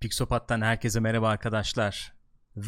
[0.00, 2.12] Pixopat'tan herkese merhaba arkadaşlar.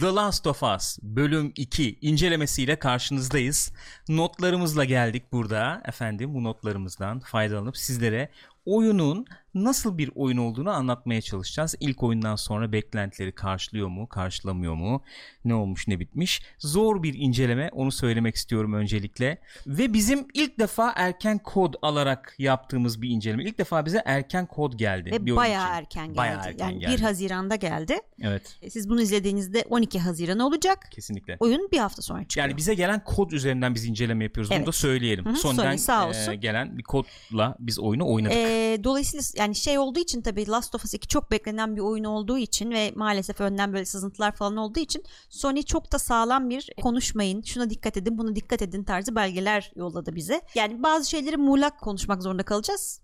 [0.00, 3.72] The Last of Us bölüm 2 incelemesiyle karşınızdayız.
[4.08, 5.82] Notlarımızla geldik burada.
[5.84, 8.28] Efendim bu notlarımızdan faydalanıp sizlere
[8.64, 11.74] oyunun nasıl bir oyun olduğunu anlatmaya çalışacağız.
[11.80, 15.02] İlk oyundan sonra beklentileri karşılıyor mu, karşılamıyor mu?
[15.44, 16.42] Ne olmuş, ne bitmiş?
[16.58, 19.38] Zor bir inceleme, onu söylemek istiyorum öncelikle.
[19.66, 23.44] Ve bizim ilk defa erken kod alarak yaptığımız bir inceleme.
[23.44, 25.10] İlk defa bize erken kod geldi.
[25.12, 26.16] Ve bir bayağı erken geldi.
[26.16, 26.92] Bayağı erken yani geldi.
[26.96, 27.98] 1 Haziran'da geldi.
[28.22, 30.88] Evet, E, Siz bunu izlediğinizde 12 Haziran olacak.
[30.90, 31.36] kesinlikle.
[31.40, 32.46] Oyun bir hafta sonra çıkıyor.
[32.46, 34.50] Yani bize gelen kod üzerinden biz inceleme yapıyoruz.
[34.50, 34.66] Bunu Evet.
[34.66, 35.24] da söyleyelim.
[35.24, 36.40] Hı hı, Sonradan Sony sağ e, olsun.
[36.40, 38.36] gelen bir kodla biz oyunu oynadık.
[38.36, 42.04] Ee, dolayısıyla yani şey olduğu için tabii Last of Us 2 çok beklenen bir oyun
[42.04, 46.70] olduğu için ve maalesef önden böyle sızıntılar falan olduğu için Sony çok da sağlam bir
[46.82, 50.40] konuşmayın, şuna dikkat edin, buna dikkat edin tarzı belgeler yolladı bize.
[50.54, 53.00] Yani bazı şeyleri muğlak konuşmak zorunda kalacağız.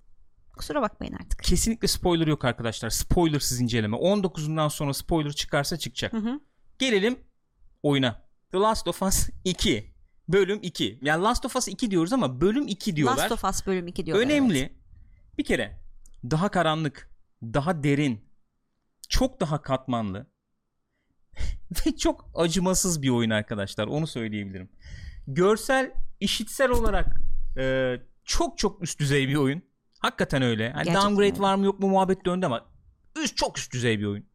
[0.56, 1.42] Kusura bakmayın artık.
[1.42, 2.90] Kesinlikle spoiler yok arkadaşlar.
[2.90, 3.96] Spoilersız inceleme.
[3.96, 6.12] 19'undan sonra spoiler çıkarsa çıkacak.
[6.12, 6.40] Hı hı.
[6.78, 7.18] Gelelim
[7.82, 8.28] oyuna.
[8.52, 9.94] The Last of Us 2.
[10.28, 10.98] Bölüm 2.
[11.02, 13.16] Yani Last of Us 2 diyoruz ama bölüm 2 diyorlar.
[13.16, 14.24] Last of Us bölüm 2 diyorlar.
[14.24, 14.58] Önemli.
[14.58, 14.72] evet.
[15.38, 15.87] Bir kere
[16.24, 17.10] daha karanlık,
[17.42, 18.20] daha derin,
[19.08, 20.26] çok daha katmanlı
[21.86, 23.86] ve çok acımasız bir oyun arkadaşlar.
[23.86, 24.70] Onu söyleyebilirim.
[25.26, 27.20] Görsel, işitsel olarak
[27.58, 29.62] e, çok çok üst düzey bir oyun.
[29.98, 30.70] Hakikaten öyle.
[30.70, 31.40] Hani Gerçekten downgrade öyle.
[31.40, 32.66] var mı yok mu muhabbet döndü ama
[33.22, 34.26] üst çok üst düzey bir oyun.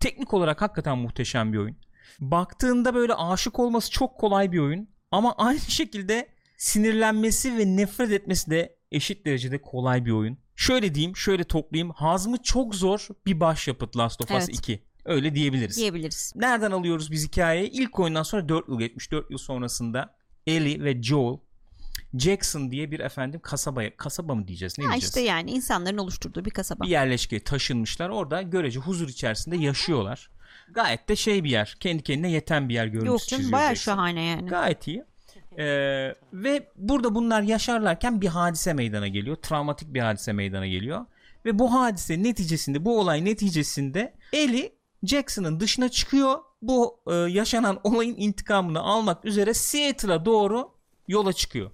[0.00, 1.76] Teknik olarak hakikaten muhteşem bir oyun.
[2.20, 8.50] Baktığında böyle aşık olması çok kolay bir oyun ama aynı şekilde sinirlenmesi ve nefret etmesi
[8.50, 10.38] de eşit derecede kolay bir oyun.
[10.56, 11.90] Şöyle diyeyim, şöyle toplayayım.
[11.90, 14.58] Hazmı çok zor bir başyapıt Last of Us Evet.
[14.58, 14.82] 2.
[15.04, 15.76] Öyle diyebiliriz.
[15.76, 16.32] diyebiliriz.
[16.36, 17.70] Nereden alıyoruz biz hikayeyi?
[17.70, 19.12] İlk oyundan sonra 4 yıl geçmiş.
[19.12, 20.14] 4 yıl sonrasında
[20.46, 21.38] Ellie ve Joel
[22.18, 25.08] Jackson diye bir efendim kasabaya kasaba mı diyeceğiz ne Ha diyeceğiz?
[25.16, 26.84] işte yani insanların oluşturduğu bir kasaba.
[26.84, 28.08] bir yerleşkeye taşınmışlar.
[28.08, 30.30] Orada görece huzur içerisinde yaşıyorlar.
[30.70, 31.76] Gayet de şey bir yer.
[31.80, 34.48] Kendi kendine yeten bir yer görüntüsü Yok canım baya şahane yani.
[34.48, 35.04] Gayet iyi.
[35.58, 39.36] Ee, ve burada bunlar yaşarlarken bir hadise meydana geliyor.
[39.36, 41.06] Travmatik bir hadise meydana geliyor.
[41.44, 44.72] Ve bu hadise neticesinde, bu olay neticesinde Ellie
[45.02, 46.38] Jackson'ın dışına çıkıyor.
[46.62, 50.70] Bu e, yaşanan olayın intikamını almak üzere Seattle'a doğru
[51.08, 51.70] yola çıkıyor.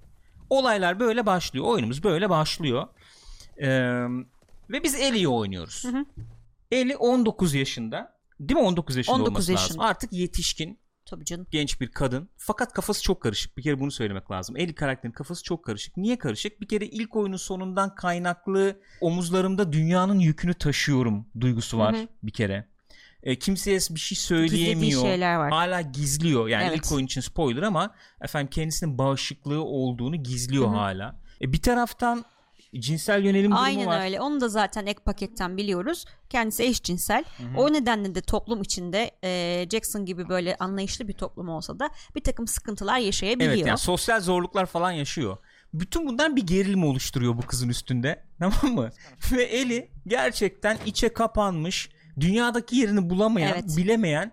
[0.50, 1.66] Olaylar böyle başlıyor.
[1.66, 2.86] Oyunumuz böyle başlıyor.
[3.58, 3.68] Ee,
[4.70, 5.84] ve biz Ellie'yi oynuyoruz.
[5.84, 6.04] Hı hı.
[6.70, 8.18] Ellie 19 yaşında.
[8.40, 9.64] Değil mi 19 yaşında 19 olması lazım.
[9.64, 9.84] yaşında.
[9.84, 10.78] Artık yetişkin
[11.12, 11.46] Tabii canım.
[11.50, 12.28] genç bir kadın.
[12.36, 13.56] Fakat kafası çok karışık.
[13.56, 14.56] Bir kere bunu söylemek lazım.
[14.56, 15.96] Ellie karakterin kafası çok karışık.
[15.96, 16.60] Niye karışık?
[16.60, 22.08] Bir kere ilk oyunun sonundan kaynaklı omuzlarımda dünyanın yükünü taşıyorum duygusu var Hı hı.
[22.22, 22.66] bir kere.
[23.22, 25.02] E, kimseye bir şey söyleyemiyor.
[25.02, 25.50] Şeyler var.
[25.50, 26.48] Hala gizliyor.
[26.48, 26.76] Yani Evet.
[26.76, 30.74] ilk oyun için spoiler ama efendim kendisinin bağışıklığı olduğunu gizliyor Hı hı.
[30.76, 31.20] hala.
[31.42, 32.24] E, bir taraftan
[32.78, 34.04] cinsel yönelim durumu Aynen var.
[34.04, 34.20] öyle.
[34.20, 36.04] Onu da zaten ek paketten biliyoruz.
[36.30, 37.24] Kendisi eşcinsel.
[37.56, 42.20] O nedenle de toplum içinde e, Jackson gibi böyle anlayışlı bir toplum olsa da bir
[42.20, 43.52] takım sıkıntılar yaşayabiliyor.
[43.52, 45.36] Evet yani sosyal zorluklar falan yaşıyor.
[45.74, 48.24] Bütün bunlar bir gerilim oluşturuyor bu kızın üstünde.
[48.38, 48.90] Tamam mı?
[49.32, 51.88] Ve Eli gerçekten içe kapanmış,
[52.20, 53.76] dünyadaki yerini bulamayan, Evet.
[53.76, 54.32] bilemeyen,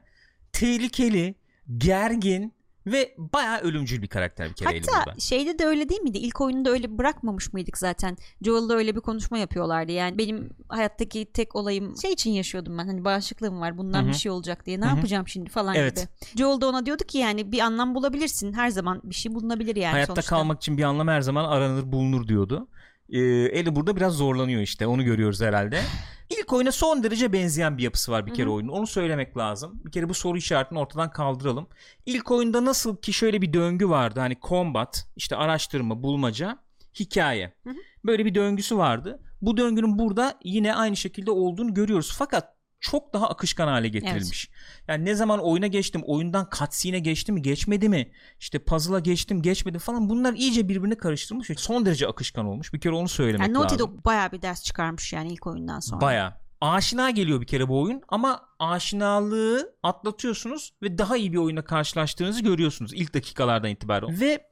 [0.53, 1.35] tehlikeli,
[1.77, 2.53] gergin
[2.91, 6.17] ve bayağı ölümcül bir karakter bir kere Hatta şeyde de öyle değil miydi?
[6.17, 8.17] İlk oyunda öyle bırakmamış mıydık zaten?
[8.41, 9.91] Joel'da öyle bir konuşma yapıyorlardı.
[9.91, 12.85] Yani benim hayattaki tek olayım şey için yaşıyordum ben.
[12.87, 13.77] Hani bağışıklığım var.
[13.77, 14.09] Bundan Hı hı.
[14.09, 14.79] bir şey olacak diye.
[14.79, 14.95] Ne Hı hı.
[14.95, 15.95] yapacağım şimdi falan Evet.
[15.95, 16.37] gibi.
[16.39, 18.53] Joel da ona diyordu ki yani bir anlam bulabilirsin.
[18.53, 20.35] Her zaman bir şey bulunabilir yani Hayatta sonuçta.
[20.35, 22.67] kalmak için bir anlam her zaman aranır bulunur diyordu.
[23.11, 23.19] Ee,
[23.59, 25.81] Eli burada biraz zorlanıyor işte onu görüyoruz herhalde.
[26.29, 28.53] İlk oyuna son derece benzeyen bir yapısı var bir kere Hı hı.
[28.53, 28.71] oyunun.
[28.71, 29.81] Onu söylemek lazım.
[29.85, 31.67] Bir kere bu soru işaretini ortadan kaldıralım.
[32.05, 34.19] İlk oyunda nasıl ki şöyle bir döngü vardı.
[34.19, 36.59] Hani combat, işte araştırma, bulmaca,
[36.99, 37.53] hikaye.
[37.63, 37.75] Hı hı.
[38.05, 39.19] Böyle bir döngüsü vardı.
[39.41, 42.15] Bu döngünün burada yine aynı şekilde olduğunu görüyoruz.
[42.17, 44.49] Fakat çok daha akışkan hale getirilmiş.
[44.87, 48.11] Yani ne zaman oyuna geçtim, oyundan cutscene'e geçti mi, geçmedi mi?
[48.39, 50.09] İşte puzzle'a geçtim, geçmedi falan.
[50.09, 52.73] Bunlar iyice birbirine karıştırılmış son derece akışkan olmuş.
[52.73, 53.87] Bir kere onu söylemek Yani Naughty lazım.
[53.87, 56.01] Dog bayağı bir ders çıkarmış yani ilk oyundan sonra.
[56.01, 56.39] Baya.
[56.61, 62.43] Aşina geliyor bir kere bu oyun ama aşinalığı atlatıyorsunuz ve daha iyi bir oyunla karşılaştığınızı
[62.43, 64.21] görüyorsunuz ilk dakikalardan itibaren.
[64.21, 64.47] Ve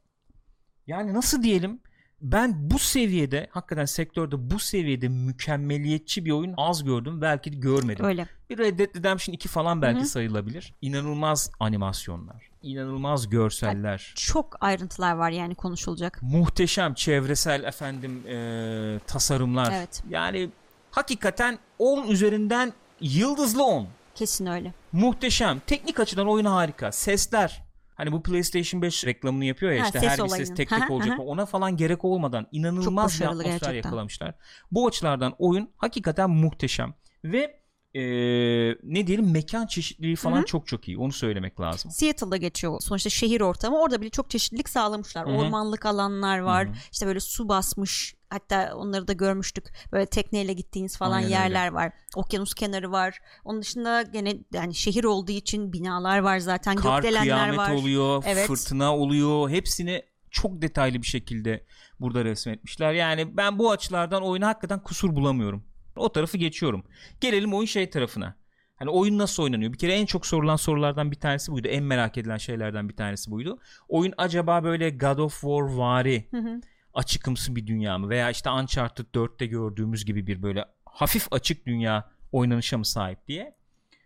[0.88, 1.79] yani nasıl diyelim
[2.21, 8.05] ben bu seviyede hakikaten sektörde bu seviyede mükemmeliyetçi bir oyun az gördüm belki de görmedim.
[8.05, 8.27] Öyle.
[8.49, 10.07] Bir Red Dead Redemption 2 falan belki Hı hı.
[10.07, 10.73] sayılabilir.
[10.81, 14.13] İnanılmaz animasyonlar, inanılmaz görseller.
[14.15, 16.19] Çok ayrıntılar var yani konuşulacak.
[16.21, 19.71] Muhteşem çevresel efendim eee, tasarımlar.
[19.77, 20.03] Evet.
[20.09, 20.49] Yani
[20.91, 23.87] hakikaten 10 üzerinden yıldızlı 10.
[24.15, 24.73] Kesin öyle.
[24.91, 25.59] Muhteşem.
[25.67, 26.91] Teknik açıdan oyun harika.
[26.91, 27.66] Sesler.
[27.97, 30.45] Hani bu PlayStation 5 reklamını yapıyor ya Ha, işte ses her bir olayını.
[30.47, 31.19] ses tek tek olacak.
[31.19, 33.73] Ona falan gerek olmadan inanılmaz bir atmosfer gerçekten.
[33.73, 34.35] yakalamışlar.
[34.71, 36.94] Bu açılardan oyun hakikaten muhteşem.
[37.23, 37.59] Ve
[37.97, 40.97] eee, ne diyelim mekan çeşitliliği falan çok çok iyi.
[40.97, 41.91] Onu söylemek lazım.
[41.91, 43.79] Seattle'da geçiyor sonuçta şehir ortamı.
[43.79, 45.27] Orada bile çok çeşitlilik sağlamışlar.
[45.27, 45.35] Hı hı.
[45.35, 46.67] Ormanlık alanlar var.
[46.67, 46.75] Hı hı.
[46.91, 48.15] İşte böyle su basmış.
[48.29, 49.73] Hatta onları da görmüştük.
[49.91, 51.91] Böyle tekneyle gittiğiniz falan Aynen yerler var.
[52.15, 53.19] Okyanus kenarı var.
[53.45, 56.75] Onun dışında gene yani şehir olduğu için binalar var zaten.
[56.75, 57.71] Kar kıyamet var.
[57.71, 58.47] oluyor, Evet.
[58.47, 59.50] fırtına oluyor.
[59.50, 61.65] Hepsini çok detaylı bir şekilde
[62.00, 62.93] burada resmetmişler.
[62.93, 65.63] Yani ben bu açılardan oyuna hakikaten kusur bulamıyorum.
[65.97, 66.83] O tarafı geçiyorum.
[67.21, 68.35] Gelelim oyun şey tarafına.
[68.75, 69.73] Hani oyun nasıl oynanıyor?
[69.73, 71.67] Bir kere en çok sorulan sorulardan bir tanesi buydu.
[71.67, 73.59] En merak edilen şeylerden bir tanesi buydu.
[73.89, 76.61] Oyun acaba böyle God of War vari Hı hı.
[76.94, 78.09] açıkımsı bir dünya mı?
[78.09, 83.55] Veya işte Uncharted 4'te gördüğümüz gibi bir böyle hafif açık dünya oynanışa mı sahip diye.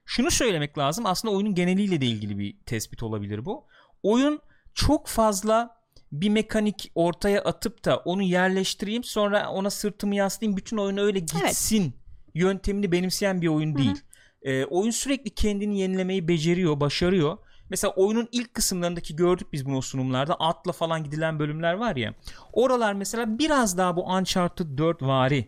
[0.05, 1.05] Şunu söylemek lazım.
[1.05, 3.65] Aslında oyunun geneliyle de ilgili bir tespit olabilir bu.
[4.03, 4.39] Oyun
[4.73, 5.80] çok fazla
[6.11, 11.95] bir mekanik ortaya atıp da onu yerleştireyim sonra ona sırtımı yaslayayım bütün oyun öyle gitsin
[12.33, 13.95] yöntemini benimseyen bir oyun değil.
[14.41, 17.37] Ee, oyun sürekli kendini yenilemeyi beceriyor, başarıyor.
[17.69, 22.13] Mesela oyunun ilk kısımlarındaki gördük biz bunu o sunumlarda atla falan gidilen bölümler var ya.
[22.53, 25.47] Oralar mesela biraz daha bu Uncharted 4 vari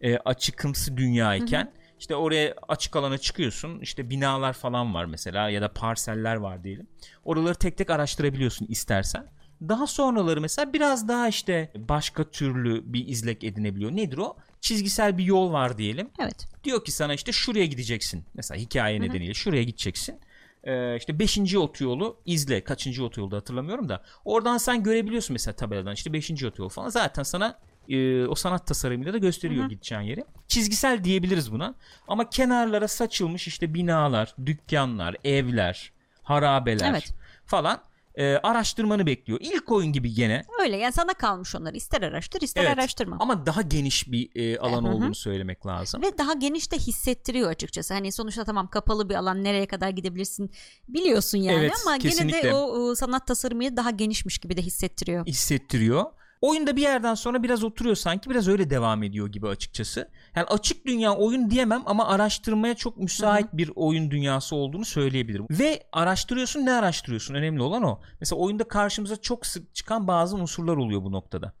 [0.00, 3.80] e, açıkımsı dünyayken işte oraya açık alana çıkıyorsun.
[3.80, 6.86] işte binalar falan var mesela ya da parseller var diyelim.
[7.24, 9.26] Oraları tek tek araştırabiliyorsun istersen.
[9.60, 13.96] Daha sonraları mesela biraz daha işte başka türlü bir izlek edinebiliyor.
[13.96, 14.36] Nedir o?
[14.60, 16.10] Çizgisel bir yol var diyelim.
[16.18, 16.46] Evet.
[16.64, 18.24] Diyor ki sana işte şuraya gideceksin.
[18.34, 20.20] Mesela hikaye nedeniyle şuraya gideceksin.
[20.64, 21.54] Ee, işte 5.
[21.56, 22.64] otoyolu izle.
[22.64, 24.02] Kaçıncı otoyolda hatırlamıyorum da.
[24.24, 26.44] Oradan sen görebiliyorsun mesela tabeladan işte 5.
[26.44, 26.88] otoyol falan.
[26.88, 27.58] Zaten sana
[27.88, 30.24] e, o sanat tasarımıyla da gösteriyor gideceğin yeri.
[30.48, 31.74] Çizgisel diyebiliriz buna.
[32.08, 37.12] Ama kenarlara saçılmış işte binalar, dükkanlar, evler, harabeler Evet.
[37.46, 37.80] falan
[38.18, 39.38] e, araştırmanı bekliyor.
[39.42, 41.74] İlk oyun gibi gene Öyle yani sana kalmış onlar.
[41.74, 42.78] İster araştır ister Evet.
[42.78, 43.16] araştırma.
[43.20, 44.92] ama daha geniş bir e, alan Hı hı.
[44.92, 46.02] olduğunu söylemek lazım.
[46.02, 47.94] Ve daha geniş de hissettiriyor açıkçası.
[47.94, 50.50] Hani sonuçta tamam kapalı bir alan nereye kadar gidebilirsin
[50.88, 52.42] biliyorsun yani Evet, ama gene kesinlikle.
[52.42, 55.26] de o, o sanat tasarımıyla daha genişmiş gibi de hissettiriyor.
[55.26, 56.04] hissettiriyor.
[56.40, 60.08] Oyunda bir yerden sonra biraz oturuyor sanki biraz öyle devam ediyor gibi açıkçası.
[60.36, 65.46] Yani açık dünya oyun diyemem ama araştırmaya çok müsait bir oyun dünyası olduğunu söyleyebilirim.
[65.50, 68.00] Ve araştırıyorsun ne araştırıyorsun önemli olan o.
[68.20, 71.52] Mesela oyunda karşımıza çok sık çıkan bazı unsurlar oluyor bu noktada.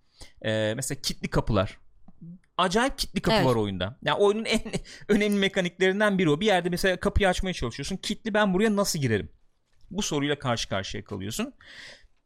[0.44, 1.78] Ee, mesela kilitli kapılar.
[2.56, 3.46] Acayip kilitli kapı Evet.
[3.46, 3.98] var oyunda.
[4.02, 4.60] Yani oyunun en
[5.08, 6.40] önemli mekaniklerinden biri o.
[6.40, 7.96] Bir yerde mesela kapıyı açmaya çalışıyorsun.
[7.96, 9.28] Kilitli ben buraya nasıl girerim?
[9.90, 11.54] Bu soruyla karşı karşıya kalıyorsun.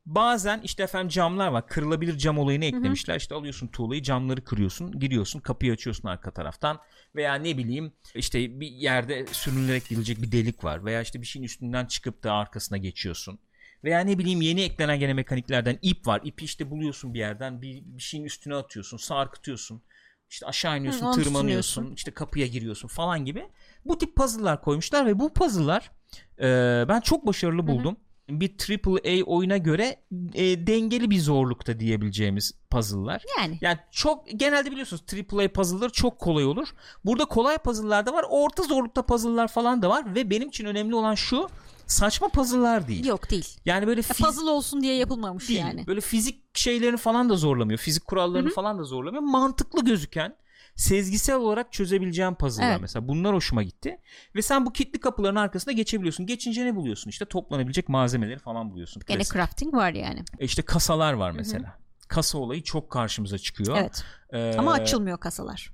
[0.07, 1.67] Bazen işte efendim camlar var.
[1.67, 3.17] Kırılabilir cam olayını eklemişler.
[3.17, 4.99] İşte alıyorsun tuğlayı camları kırıyorsun.
[5.01, 6.79] Giriyorsun kapıyı açıyorsun arka taraftan.
[7.17, 10.85] Veya ne bileyim işte bir yerde sürünerek gidilecek bir delik var.
[10.85, 13.39] Veya işte bir şeyin üstünden çıkıp da arkasına geçiyorsun.
[13.85, 16.21] Veya ne bileyim yeni eklenen gene mekaniklerden ip var.
[16.25, 17.63] İpi işte buluyorsun bir yerden.
[17.63, 18.97] Bir, bir şeyin üstüne atıyorsun.
[18.97, 19.83] Sarkıtıyorsun.
[20.31, 23.49] İşte aşağı iniyorsun, Hı, tırmanıyorsun, işte kapıya giriyorsun falan gibi.
[23.85, 25.91] Bu tip puzzle'lar koymuşlar ve bu puzzle'lar
[26.39, 26.45] e,
[26.89, 27.97] ben çok başarılı buldum.
[28.41, 28.55] Bir
[28.87, 29.97] AAA oyuna göre
[30.35, 33.23] e, dengeli bir zorlukta diyebileceğimiz puzzle'lar.
[33.39, 35.03] Yani Yani çok genelde biliyorsunuz
[35.33, 36.69] AAA puzzle'ları çok kolay olur.
[37.05, 38.25] Burada kolay puzzle'lar da var.
[38.31, 41.49] Orta zorlukta puzzle'lar falan da var ve benim için önemli olan şu
[41.87, 43.07] saçma puzzle'lar değil.
[43.07, 43.49] yok değil.
[43.65, 45.61] Yani böyle fiz- puzzle olsun diye yapılmamış değil.
[45.61, 45.87] yani.
[45.87, 47.79] Böyle fizik şeylerini falan da zorlamıyor.
[47.79, 49.23] Fizik kurallarını falan da zorlamıyor.
[49.23, 50.37] Mantıklı gözüken
[50.77, 52.81] sezgisel olarak çözebileceğin puzzle'lar Evet.
[52.81, 53.09] mesela.
[53.09, 53.99] Bunlar hoşuma gitti.
[54.37, 56.27] Ve sen bu kilitli kapıların arkasında geçebiliyorsun.
[56.27, 57.11] Geçince ne buluyorsun?
[57.11, 59.03] İşte toplanabilecek malzemeleri falan buluyorsun.
[59.07, 59.33] Gene Klasik.
[59.35, 60.25] crafting var yani.
[60.39, 61.79] E işte kasalar var mesela.
[62.09, 63.77] Kasa olayı çok karşımıza çıkıyor.
[63.81, 64.05] Evet.
[64.33, 65.73] Ee, Ama açılmıyor kasalar.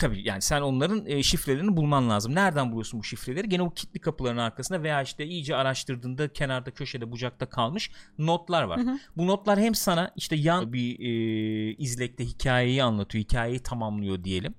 [0.00, 2.34] Tabii yani sen onların e, şifrelerini bulman lazım.
[2.34, 3.48] Nereden buluyorsun bu şifreleri?
[3.48, 8.80] Gene o kilitli kapıların arkasında veya işte iyice araştırdığında kenarda köşede bucakta kalmış notlar var.
[9.16, 14.54] Bu notlar hem sana işte yan bir e, izlekte hikayeyi anlatıyor, hikayeyi tamamlıyor diyelim.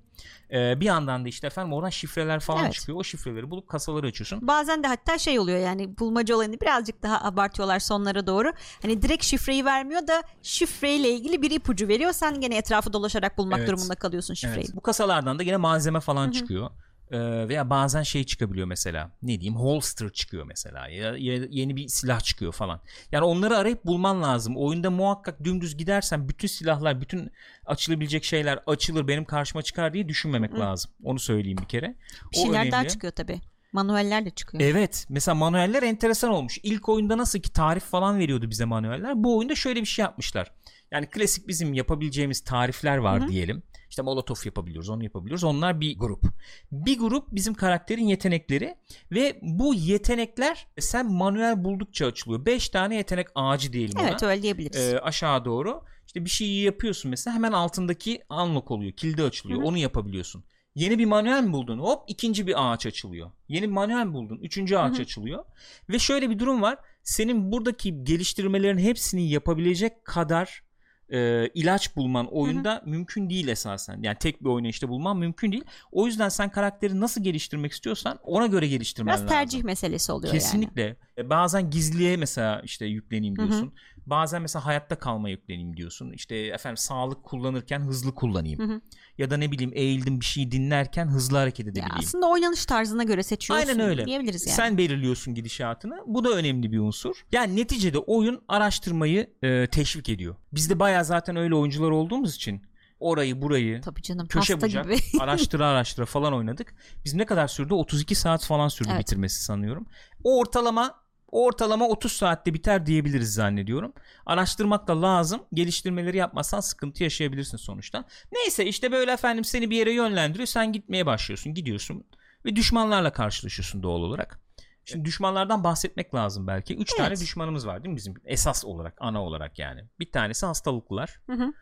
[0.52, 2.74] E, bir yandan da işte efendim oradan şifreler falan Evet.
[2.74, 2.98] çıkıyor.
[2.98, 4.48] O şifreleri bulup kasaları açıyorsun.
[4.48, 8.52] Bazen de hatta şey oluyor yani bulmaca olayını birazcık daha abartıyorlar sonlara doğru.
[8.82, 12.14] Hani direkt şifreyi vermiyor da şifreyle ilgili bir ipucu veriyor.
[12.14, 13.70] Sen gene etrafı dolaşarak bulmak Evet.
[13.70, 14.66] durumunda kalıyorsun şifreyi.
[14.66, 14.76] Evet.
[14.76, 16.70] Bu kasalardan da gene malzeme falan çıkıyor.
[17.12, 19.12] Ee, veya bazen şey çıkabiliyor mesela.
[19.22, 19.56] Ne diyeyim?
[19.56, 20.88] Holster çıkıyor mesela.
[20.88, 22.82] Ya, ya yeni bir silah çıkıyor falan.
[23.12, 24.58] Yani onları arayıp bulman lazım.
[24.58, 27.32] Oyunda muhakkak dümdüz gidersen bütün silahlar, bütün
[27.66, 30.92] açılabilecek şeyler açılır, benim karşıma çıkar diye düşünmemek lazım.
[31.04, 31.96] Onu söyleyeyim bir kere.
[32.32, 32.90] Bir şeyler daha önemli.
[32.90, 33.40] çıkıyor tabii.
[33.74, 34.64] Manueller de çıkıyor.
[34.64, 35.06] Evet.
[35.10, 36.60] Mesela manueller enteresan olmuş.
[36.64, 39.24] İlk oyunda nasıl ki tarif falan veriyordu bize manueller.
[39.24, 40.52] Bu oyunda şöyle bir şey yapmışlar.
[40.92, 43.64] Yani klasik bizim yapabileceğimiz tarifler var diyelim.
[43.92, 45.44] İşte molotof yapabiliyoruz, onu yapabiliyoruz.
[45.44, 46.24] Onlar bir grup.
[46.72, 48.76] Bir grup bizim karakterin yetenekleri
[49.12, 52.46] ve bu yetenekler sen manuel buldukça açılıyor.
[52.46, 54.10] 5 tane yetenek ağacı diyelim ona.
[54.10, 54.94] evet öyle diyebiliriz.
[54.94, 55.84] Ee, aşağı doğru.
[56.08, 58.92] İşte bir şeyi yapıyorsun mesela hemen altındaki unlock oluyor.
[58.92, 59.62] Kilidi açılıyor.
[59.64, 60.44] Onu yapabiliyorsun.
[60.76, 61.80] Yeni bir manuel mi buldun?
[61.80, 63.32] Hop ikinci bir ağaç açılıyor.
[63.48, 64.40] Yeni bir manuel mi buldun?
[64.42, 65.02] Üçüncü ağaç Hı hı.
[65.02, 65.46] açılıyor.
[65.90, 66.78] Ve şöyle bir durum var.
[67.04, 70.64] Senin buradaki geliştirmelerin hepsini yapabilecek kadar
[71.12, 74.00] e, ilaç bulman oyunda mümkün değil esasen.
[74.02, 75.64] Yani tek bir oynayışta bulman mümkün değil.
[75.92, 79.36] O yüzden sen karakteri nasıl geliştirmek istiyorsan ona göre geliştirmen Biraz lazım.
[79.36, 80.42] tercih meselesi oluyor yani.
[80.42, 80.96] Kesinlikle.
[81.18, 83.72] E, Bazen gizliye mesela işte yükleneyim Hı hı.
[84.06, 86.12] Bazen mesela hayatta kalma yükleneyim diyorsun.
[86.12, 88.60] İşte efendim sağlık kullanırken hızlı kullanayım.
[88.60, 88.82] Hı hı.
[89.18, 91.96] Ya da ne bileyim eğildim bir şey dinlerken hızlı hareket Ya edebileyim.
[92.00, 94.06] aslında oynanış tarzına göre seçiyorsun Aynen öyle.
[94.06, 94.56] diyebiliriz yani.
[94.56, 95.98] Sen belirliyorsun gidişatını.
[96.08, 97.16] Bu da önemli bir unsur.
[97.32, 100.36] Yani neticede oyun araştırmayı e, teşvik ediyor.
[100.54, 102.62] Biz de bayağı zaten öyle oyuncular olduğumuz için
[103.00, 104.98] orayı burayı Tabii canım köşe bucak gibi.
[105.20, 106.76] araştıra araştıra falan oynadık.
[107.06, 107.74] Biz ne kadar sürdü?
[107.74, 109.00] 32 saat falan sürdü Evet.
[109.02, 109.86] bitirmesi sanıyorum.
[110.24, 111.01] O ortalama
[111.32, 113.94] ortalama 30 saatte biter diyebiliriz zannediyorum.
[114.26, 115.42] Araştırmak da lazım.
[115.54, 118.06] Geliştirmeleri yapmazsan sıkıntı yaşayabilirsin sonuçta.
[118.32, 120.48] Neyse işte böyle efendim seni bir yere yönlendiriyor.
[120.48, 121.54] Sen gitmeye başlıyorsun.
[121.54, 122.04] Gidiyorsun
[122.46, 124.40] ve düşmanlarla karşılaşıyorsun doğal olarak.
[124.86, 126.76] Şimdi düşmanlardan bahsetmek lazım belki.
[126.76, 127.22] 3 tane Evet.
[127.22, 128.14] düşmanımız var değil mi bizim?
[128.26, 129.82] Esas olarak, ana olarak yani.
[130.00, 131.20] Bir tanesi hastalıklılar.
[131.28, 131.54] Hı hı,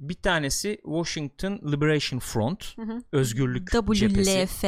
[0.00, 2.78] Bir tanesi Washington Liberation Front.
[2.78, 3.02] hı hı.
[3.12, 4.46] Özgürlük cephesi.
[4.46, 4.64] WLF.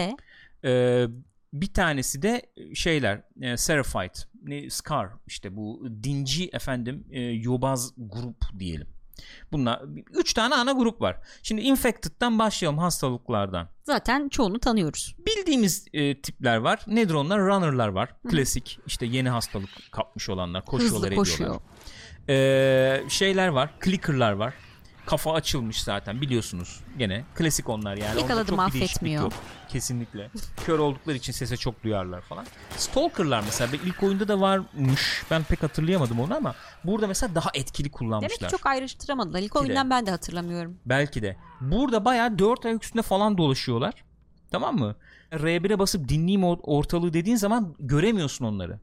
[0.64, 1.06] Ee,
[1.52, 2.42] bir tanesi de
[2.75, 8.87] şeyler e, Seraphite, ne, Scar işte bu dinci efendim e, yobaz grup diyelim.
[9.52, 9.82] Bunlar
[10.14, 11.16] üç tane ana grup var.
[11.42, 13.68] Şimdi Infected'dan başlayalım hastalıklardan.
[13.85, 15.16] Zaten çoğunu tanıyoruz.
[15.26, 16.80] Bildiğimiz e, tipler var.
[16.87, 17.40] Nedir onlar?
[17.40, 18.11] Runner'lar var.
[18.30, 21.30] Klasik işte yeni hastalık kapmış olanlar, koşuyorlar Hızlı ediyorlar.
[21.30, 21.61] koşuyor.
[22.28, 23.71] Ee, şeyler var.
[23.85, 24.54] Clicker'lar var.
[25.06, 26.80] Kafa açılmış zaten biliyorsunuz.
[26.99, 28.11] Gene klasik onlar yani.
[28.12, 29.23] Onda Yakaladı, çok mahvetmiyor.
[29.23, 29.32] yok.
[29.68, 30.30] Kesinlikle.
[30.64, 32.47] Kör oldukları için sese çok duyarlar falan.
[32.76, 35.23] Stalker'lar mesela ilk oyunda da varmış.
[35.30, 36.54] Ben pek hatırlayamadım onu ama
[36.85, 38.40] burada mesela daha etkili kullanmışlar.
[38.40, 39.40] Demek ki çok ayrıştıramadılar.
[39.40, 39.59] İlk de.
[39.59, 40.76] oyundan ben de hatırlamıyorum.
[40.87, 41.37] Belki de.
[41.61, 44.04] Burada bayağı dört ayak üstünde falan dolaşıyorlar.
[44.50, 44.97] Tamam mı?
[45.32, 48.78] R1'e basıp dinleyeyim or- ortalığı dediğin zaman göremiyorsun onları.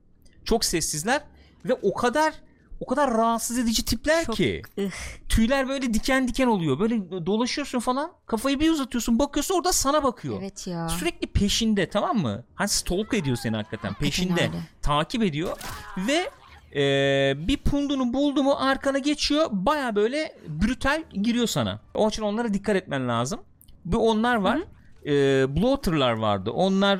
[0.45, 1.21] Çok sessizler
[1.65, 2.33] ve o kadar
[2.79, 4.61] o kadar rahatsız edici tipler Çok ki.
[4.79, 4.91] ıh.
[5.29, 6.79] Tüyler böyle diken diken oluyor.
[6.79, 8.11] Böyle dolaşıyorsun falan.
[8.25, 9.19] Kafayı bir uzatıyorsun.
[9.19, 10.37] Bakıyorsun orada sana bakıyor.
[10.39, 10.89] Evet ya.
[10.89, 12.43] Sürekli peşinde tamam mı?
[12.55, 13.93] Hani stalk ediyor seni hakikaten.
[13.93, 14.41] Peşinde.
[14.41, 14.61] öyle.
[14.81, 15.57] Takip ediyor.
[15.97, 16.29] Ve
[16.75, 19.47] e, bir pundunu buldu mu arkana geçiyor.
[19.51, 21.79] Baya böyle brutal giriyor sana.
[21.93, 23.39] O için onlara dikkat etmen lazım.
[23.85, 24.59] Bir onlar var.
[25.05, 25.11] E,
[25.55, 26.51] bloater'lar vardı.
[26.51, 26.99] Onlar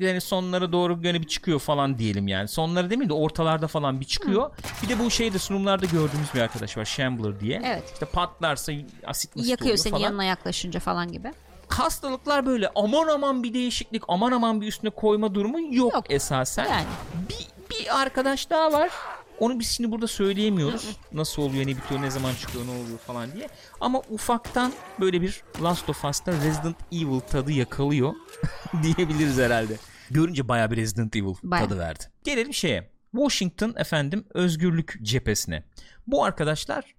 [0.00, 2.48] yani sonlara doğru gene bir çıkıyor falan diyelim yani.
[2.48, 4.50] Sonları demeyeyim de ortalarda falan bir çıkıyor.
[4.82, 6.84] Bir de bu şeyde sunumlarda gördüğümüz bir arkadaş var.
[6.84, 7.62] Shambler diye.
[7.64, 7.90] Evet.
[7.92, 8.72] İşte patlarsa
[9.06, 11.32] asit masit Yakıyor seni falan yanına yaklaşınca falan gibi.
[11.68, 16.04] hastalıklar böyle aman aman bir değişiklik aman aman bir üstüne koyma durumu yok, Yok.
[16.08, 16.64] esasen.
[16.68, 16.84] Yani.
[17.28, 18.90] Bir, bir arkadaş daha var.
[19.38, 20.96] Onu biz şimdi burada söyleyemiyoruz.
[21.12, 23.48] Nasıl oluyor, ne bitiyor, ne zaman çıkıyor, ne oluyor falan diye.
[23.80, 28.12] Ama ufaktan böyle bir Last of Us'ta Resident Evil tadı yakalıyor
[28.82, 29.76] diyebiliriz herhalde.
[30.10, 31.68] Görünce bayağı bir Resident Evil Bayağı.
[31.68, 32.04] tadı verdi.
[32.24, 32.90] Gelelim şeye.
[33.12, 35.64] Washington efendim özgürlük cephesine.
[36.06, 36.94] Bu arkadaşlar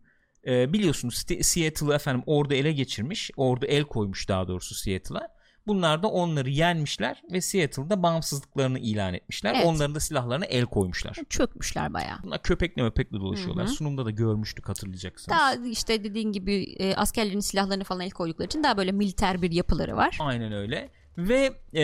[0.47, 3.31] e, biliyorsunuz Seattle'ı efendim orada ele geçirmiş.
[3.37, 5.27] Orada el koymuş daha doğrusu Seattle'a.
[5.67, 9.53] Bunlar da onları yenmişler ve Seattle'da bağımsızlıklarını ilan etmişler.
[9.55, 9.65] Evet.
[9.65, 11.17] Onların da silahlarına el koymuşlar.
[11.29, 12.17] Çökmüşler bayağı.
[12.23, 13.65] Bunlar köpekle möpekle dolaşıyorlar.
[13.65, 13.73] Hı hı.
[13.73, 15.37] Sunumda da görmüştük hatırlayacaksınız.
[15.39, 19.51] Daha işte dediğin gibi e, askerlerin silahlarını falan el koydukları için daha böyle militer bir
[19.51, 20.17] yapıları var.
[20.19, 20.89] Aynen öyle.
[21.17, 21.83] Ve e,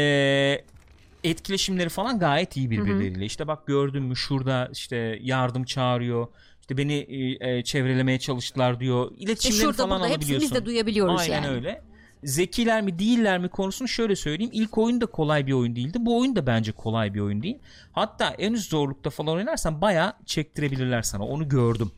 [1.29, 3.25] etkileşimleri falan gayet iyi birbirleriyle.
[3.25, 6.27] İşte bak gördün mü şurada işte yardım çağırıyor.
[6.61, 9.11] İşte beni e, e, çevrelemeye çalıştılar diyor.
[9.17, 10.55] İletişimleri şurada falan burada hepsini alabiliyorsun.
[10.55, 11.47] biz de duyabiliyoruz Aynen yani.
[11.47, 11.81] öyle.
[12.23, 14.51] Zekiler mi değiller mi konusunu şöyle söyleyeyim.
[14.53, 15.97] İlk oyun da kolay bir oyun değildi.
[16.01, 17.57] Bu oyun da bence kolay bir oyun değil.
[17.91, 21.23] Hatta en üst zorlukta falan oynarsan bayağı çektirebilirler sana.
[21.25, 21.91] Onu gördüm.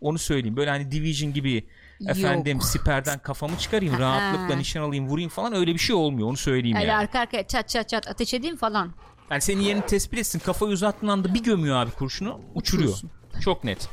[0.00, 0.56] Onu söyleyeyim.
[0.56, 1.64] Böyle hani Division gibi
[2.08, 2.64] efendim Yok.
[2.64, 4.00] siperden kafamı çıkarayım, Ha.
[4.00, 6.28] rahatlıkla nişan alayım, vurayım falan öyle bir şey olmuyor.
[6.28, 6.98] Onu söyleyeyim Öyle yani.
[7.00, 8.92] arka arkaya çat çat çat ateş edeyim falan.
[9.30, 10.38] Yani senin yerini tespit etsin.
[10.38, 12.40] Kafayı uzattığın anda bir gömüyor abi kurşunu.
[12.54, 12.88] Uçuruyor.
[12.88, 13.10] Uçursun.
[13.40, 13.88] Çok net.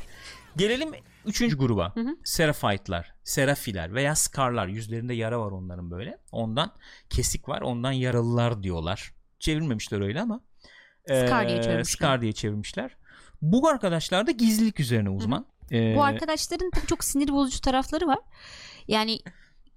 [0.56, 0.88] Gelelim
[1.26, 1.94] üçüncü gruba.
[2.24, 4.66] Seraphite'lar, Serafiler veya Scar'lar.
[4.66, 6.18] Yüzlerinde yara var onların böyle.
[6.32, 6.72] Ondan
[7.10, 7.60] kesik var.
[7.60, 9.12] Ondan yaralılar diyorlar.
[9.38, 10.40] Çevirmemişler öyle ama.
[11.06, 11.84] Scar diye Ee, çevirmişler.
[11.98, 12.96] Scar diye çevirmişler.
[13.42, 15.46] Bu arkadaşlar da gizlilik üzerine uzman.
[15.72, 18.18] Ee, Bu arkadaşların tabii çok sinir bozucu tarafları var.
[18.88, 19.18] Yani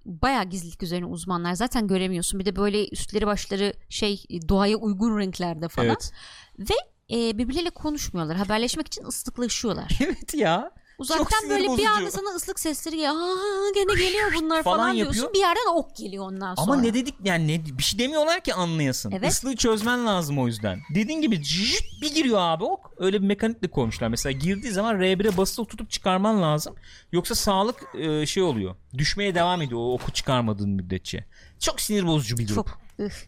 [0.04, 1.54] bayağı gizlilik üzerine uzmanlar.
[1.54, 2.40] Zaten göremiyorsun.
[2.40, 5.88] Bir de böyle üstleri başları şey doğaya uygun renklerde falan.
[5.88, 6.12] Evet.
[6.58, 6.74] Ve
[7.16, 8.36] e, birbirleriyle konuşmuyorlar.
[8.36, 9.98] Haberleşmek için ıslıklaşıyorlar.
[10.00, 10.70] Evet ya.
[10.98, 13.14] Uzaktan böyle bir anda sana ıslık sesleri geliyor.
[13.14, 15.12] Aa gene geliyor bunlar Falan falan, yapıyor.
[15.12, 15.34] diyorsun.
[15.34, 16.72] Bir yerden ok geliyor ondan sonra.
[16.72, 19.10] Ama ne dedik yani ne, bir şey demiyorlar ki anlayasın.
[19.10, 19.32] Evet.
[19.32, 20.80] Islığı çözmen lazım o yüzden.
[20.94, 22.90] Dediğin gibi cırt bir giriyor abi ok.
[22.98, 24.08] Öyle bir mekanikle koymuşlar.
[24.08, 26.74] Mesela girdiği zaman R1'e basılı tutup çıkarman lazım.
[27.12, 28.74] Yoksa sağlık e, şey oluyor.
[28.98, 31.24] Düşmeye devam ediyor o oku çıkarmadığın müddetçe.
[31.60, 32.54] Çok sinir bozucu bir grup.
[32.54, 32.83] Çok.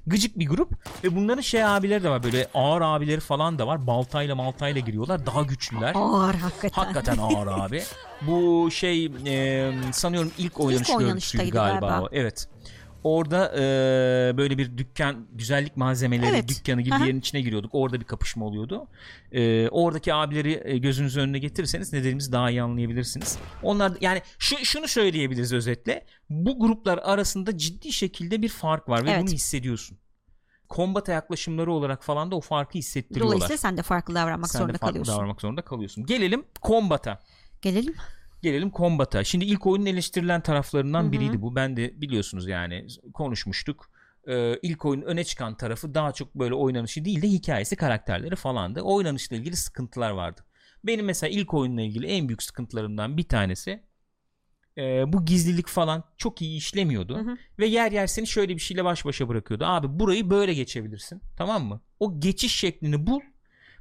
[0.07, 0.73] Gıcık bir grup
[1.05, 3.87] ve bunların şey abileri de var böyle ağır abileri falan da var.
[3.87, 5.27] Baltayla maltayla giriyorlar.
[5.27, 5.93] Daha güçlüler.
[5.95, 6.83] Ağır hakikaten.
[6.83, 7.83] Hakikaten ağır abi.
[8.23, 11.87] Bu şey e, sanıyorum ilk oynanıştaydı galiba.
[11.87, 12.03] galiba.
[12.03, 12.09] o.
[12.13, 12.49] Evet.
[13.07, 13.61] Orada e,
[14.37, 16.49] böyle bir dükkan, güzellik malzemeleri Evet.
[16.49, 17.01] dükkanı gibi Aha.
[17.03, 17.71] bir yerin içine giriyorduk.
[17.75, 18.89] Orada bir kapışma oluyordu.
[19.33, 23.39] E, oradaki abileri e, gözünüzün önüne getirirseniz ne dediğimizi daha iyi anlayabilirsiniz.
[23.63, 26.07] Onlar yani şu, şunu söyleyebiliriz özetle.
[26.31, 29.23] Bu gruplar arasında ciddi şekilde bir fark var ve Evet.
[29.23, 29.99] bunu hissediyorsun.
[30.69, 33.35] Kombata yaklaşımları olarak falan da o farkı hissettiriyorlar.
[33.37, 35.15] Dolayısıyla sen de farklı davranmak Sen zorunda de farklı kalıyorsun.
[35.15, 36.07] davranmak zorunda kalıyorsun.
[36.07, 37.21] Gelelim kombata.
[37.63, 37.95] Gelelim.
[38.43, 39.25] Gelelim Combat'a.
[39.25, 41.13] Şimdi ilk oyunun eleştirilen taraflarından Hı hı.
[41.13, 41.55] biriydi bu.
[41.57, 43.91] Ben de biliyorsunuz yani konuşmuştuk.
[44.29, 48.81] Ee, ilk oyunun öne çıkan tarafı daha çok böyle oynanışı değil de hikayesi, karakterleri falandı.
[48.81, 50.45] Oynanışla ilgili sıkıntılar vardı.
[50.85, 53.83] Benim mesela ilk oyunla ilgili en büyük sıkıntılarımdan bir tanesi
[54.79, 57.17] e, bu gizlilik falan çok iyi işlemiyordu.
[57.17, 57.37] Hı hı.
[57.59, 59.65] Ve yer yer seni şöyle bir şeyle baş başa bırakıyordu.
[59.65, 61.21] Abi burayı böyle geçebilirsin.
[61.37, 61.81] Tamam mı?
[62.01, 63.21] O geçiş şeklini bul.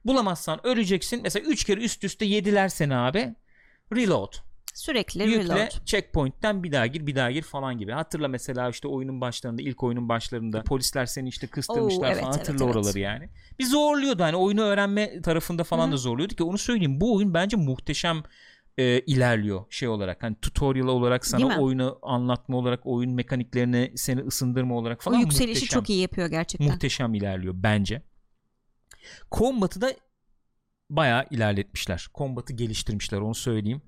[0.06, 1.20] Bulamazsan öleceksin.
[1.24, 3.36] Mesela 3 kere üst üste yediler seni abi.
[3.96, 4.34] Reload.
[4.74, 5.86] Sürekli Yükle reload.
[5.86, 7.92] checkpoint'ten bir daha gir bir daha gir falan gibi.
[7.92, 12.34] Hatırla mesela işte oyunun başlarında ilk oyunun başlarında polisler seni işte kıstırmışlar Oo, evet, falan
[12.34, 12.76] evet, hatırla evet.
[12.76, 13.30] oraları yani.
[13.60, 15.92] Bir zorluyordu hani oyunu öğrenme tarafında falan Hı.
[15.92, 17.02] da zorluyordu ki onu söyleyeyim.
[17.02, 18.24] Bu oyun bence muhteşem
[18.78, 24.76] e, ilerliyor şey olarak hani tutorial olarak sana oyunu anlatma olarak oyun mekaniklerini seni ısındırma
[24.78, 26.68] olarak O falan yükselişi muhteşem, çok iyi yapıyor gerçekten.
[26.68, 28.02] muhteşem ilerliyor bence.
[29.32, 29.94] Combat'ı da
[30.90, 32.08] bayağı ilerletmişler.
[32.16, 33.82] Combat'ı geliştirmişler onu söyleyeyim.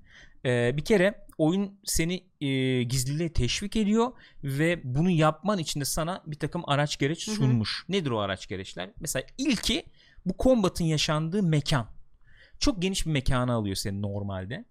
[0.44, 4.12] Ee, bir kere oyun seni e, gizliliğe teşvik ediyor
[4.44, 7.34] ve bunu yapman için de sana bir takım araç gereç Hı hı.
[7.34, 7.84] sunmuş.
[7.88, 8.90] Nedir o araç gereçler?
[9.00, 9.84] Mesela ilki
[10.26, 11.86] bu Combat'ın yaşandığı mekan.
[12.58, 14.64] Çok geniş bir mekanı alıyor seni normalde.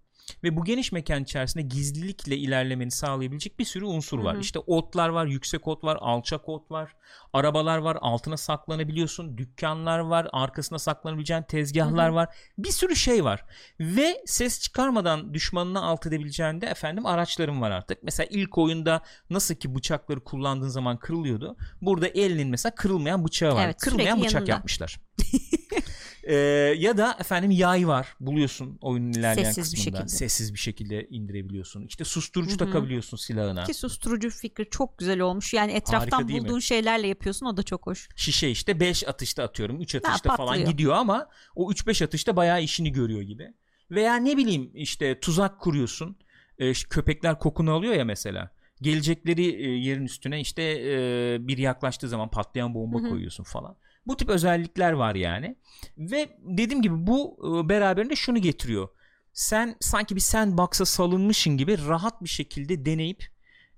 [0.44, 4.34] Ve bu geniş mekan içerisinde gizlilikle ilerlemeni sağlayabilecek bir sürü unsur var.
[4.34, 4.42] Hı hı.
[4.42, 6.94] İşte otlar var, yüksek ot var, alçak ot var,
[7.32, 12.14] arabalar var, altına saklanabiliyorsun, dükkanlar var, arkasına saklanabileceğin tezgahlar Hı hı.
[12.14, 12.28] var.
[12.58, 13.44] Bir sürü şey var.
[13.80, 18.02] Ve ses çıkarmadan düşmanını alt edebileceğin de efendim araçların var artık.
[18.02, 21.56] Mesela ilk oyunda nasıl ki bıçakları kullandığın zaman kırılıyordu.
[21.82, 23.64] Burada elinin mesela kırılmayan bıçağı var.
[23.64, 24.50] Evet, Kırılmayan bıçak yanında.
[24.50, 25.00] yapmışlar.
[26.30, 26.34] Ee,
[26.78, 29.96] ya da efendim yay var buluyorsun oyunun ilerleyen Sessiz bir kısmında.
[29.98, 30.16] şekilde.
[30.16, 31.86] Sessiz bir şekilde indirebiliyorsun.
[31.86, 32.58] İşte susturucu Hı hı.
[32.58, 33.64] takabiliyorsun silahına.
[33.64, 35.54] Ki susturucu fikri çok güzel olmuş.
[35.54, 36.48] Yani etraftan Harika değil mi?
[36.48, 37.46] bulduğun şeylerle yapıyorsun.
[37.46, 38.08] O da çok hoş.
[38.16, 40.70] Şişe işte 5 atışta atıyorum 3 atışta falan patlıyor.
[40.70, 43.48] gidiyor ama o 3-5 atışta bayağı işini görüyor gibi.
[43.90, 46.18] Veya ne bileyim işte tuzak kuruyorsun.
[46.58, 48.50] Ee, köpekler kokunu alıyor ya mesela.
[48.82, 53.76] Gelecekleri e, yerin üstüne işte e, biri yaklaştığı zaman patlayan bomba koyuyorsun falan.
[54.06, 55.56] Bu tip özellikler var yani.
[55.98, 58.88] Ve dediğim gibi bu e, beraberinde şunu getiriyor.
[59.32, 63.24] Sen sanki bir sandbox'a salınmışın gibi rahat bir şekilde deneyip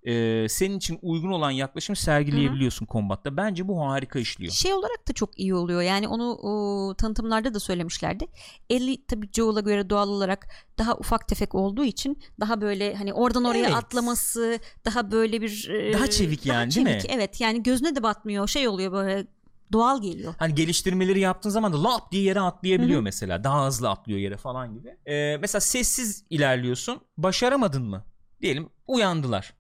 [0.03, 3.37] e, senin için uygun olan yaklaşımı sergileyebiliyorsun kombatta.
[3.37, 4.53] Bence bu harika işliyor.
[4.53, 5.83] Şey olarak da çok iyi oluyor.
[5.83, 8.27] Yani onu o, tanıtımlarda da söylemişlerdi.
[8.71, 10.47] Eli tabii Joel'a göre doğal olarak
[10.79, 13.75] daha ufak tefek olduğu için daha böyle hani oradan oraya Evet.
[13.75, 16.93] atlaması daha böyle bir e, Daha çevik daha yani, değil mi?
[16.93, 17.07] çevik.
[17.15, 18.49] Evet yani gözüne de batmıyor.
[18.49, 19.27] Şey oluyor böyle
[19.73, 20.35] doğal geliyor.
[20.39, 23.45] Hani geliştirmeleri yaptığın zaman da lap diye yere atlayabiliyor mesela.
[23.45, 24.97] Daha hızlı atlıyor yere falan gibi.
[25.07, 27.01] Ee, mesela sessiz ilerliyorsun.
[27.17, 28.05] Başaramadın mı?
[28.43, 29.55] Diyelim uyandılar.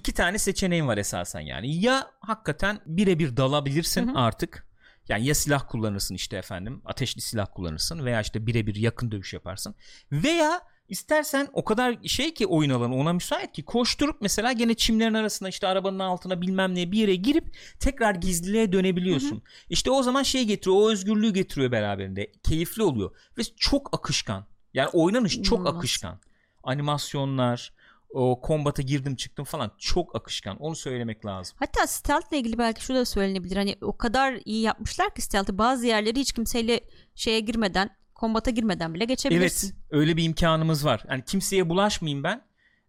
[0.00, 1.76] İki tane seçeneğin var esasen yani.
[1.80, 4.18] Ya hakikaten birebir dalabilirsin Hı hı.
[4.18, 4.66] artık.
[5.08, 6.82] Yani ya silah kullanırsın işte efendim.
[6.84, 9.74] Ateşli silah kullanırsın veya işte birebir yakın dövüş yaparsın.
[10.12, 15.14] Veya istersen o kadar şey ki oyun alanı ona müsait ki koşturup mesela gene çimlerin
[15.14, 19.42] arasına işte arabanın altına bilmem ne bir yere girip tekrar gizliliğe dönebiliyorsun.
[19.70, 22.32] İşte o zaman şey getiriyor o özgürlüğü getiriyor beraberinde.
[22.42, 24.46] Keyifli oluyor ve çok akışkan.
[24.74, 25.78] Yani oynanış çok İnanılmaz.
[25.78, 26.20] akışkan.
[26.62, 27.72] Animasyonlar,
[28.12, 30.56] o kombata girdim çıktım falan çok akışkan.
[30.56, 31.56] Onu söylemek lazım.
[31.60, 33.56] Hatta stealth ile ilgili belki şu da söylenebilir.
[33.56, 36.80] Hani o kadar iyi yapmışlar ki stealth'ı bazı yerleri hiç kimseyle
[37.14, 39.68] şeye girmeden, kombata girmeden bile geçebilirsin.
[39.68, 41.04] Evet öyle bir imkanımız var.
[41.08, 42.42] Yani kimseye bulaşmayayım ben.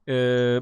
[0.08, 0.14] Ee,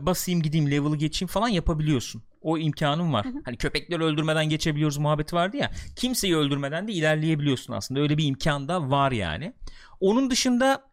[0.06, 2.24] basayım gideyim level'ı geçeyim falan yapabiliyorsun.
[2.41, 3.26] O imkanım var.
[3.45, 5.72] Hani köpekleri öldürmeden geçebiliyoruz muhabbeti vardı ya.
[5.95, 8.00] Kimseyi öldürmeden de ilerleyebiliyorsun aslında.
[8.02, 9.54] Öyle bir imkan da var yani.
[10.00, 10.88] Onun dışında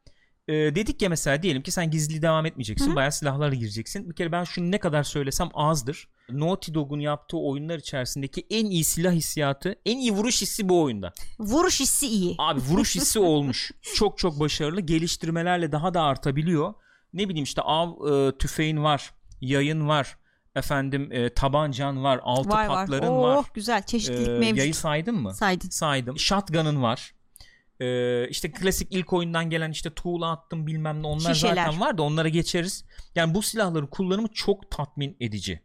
[0.48, 2.86] e, dedik ya mesela diyelim ki sen gizli devam etmeyeceksin.
[2.88, 2.96] Hı hı.
[2.96, 4.10] Bayağı silahlarla gireceksin.
[4.10, 6.08] Bir kere ben şunu ne kadar söylesem azdır.
[6.30, 11.12] Naughty Dog'un yaptığı oyunlar içerisindeki en iyi silah hissiyatı, en iyi vuruş hissi bu oyunda.
[11.38, 12.34] Vuruş hissi iyi.
[12.38, 13.70] Abi vuruş hissi olmuş.
[13.94, 14.80] Çok çok başarılı.
[14.80, 16.74] Geliştirmelerle daha da artabiliyor.
[17.12, 20.16] ne bileyim işte av e, tüfeğin var, yayın var,
[20.54, 22.86] efendim e, tabancan var, altı var var.
[22.86, 23.44] patların Oh, var.
[23.54, 24.58] güzel çeşitlilik Ee, mevcut.
[24.58, 25.34] yayı saydın mı?
[25.34, 25.68] Saydın.
[25.68, 26.18] Saydım.
[26.18, 27.14] Shotgun'ın var.
[27.80, 31.54] Ee, işte klasik ilk oyundan gelen işte tuğla attım bilmem ne onlar Şişeler.
[31.66, 32.84] zaten var da onlara geçeriz.
[33.14, 35.60] Yani bu silahların kullanımı çok tatmin edici.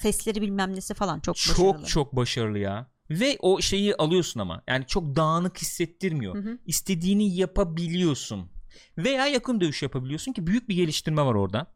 [0.00, 1.86] Sesleri bilmem nesi falan çok Çok başarılı.
[1.86, 2.90] çok başarılı ya.
[3.10, 4.62] Ve o şeyi alıyorsun ama.
[4.68, 6.34] Yani çok dağınık hissettirmiyor.
[6.34, 6.58] Hı hı.
[6.66, 8.50] İstediğini yapabiliyorsun.
[8.98, 11.66] Veya yakın dövüş yapabiliyorsun ki büyük bir geliştirme var orada.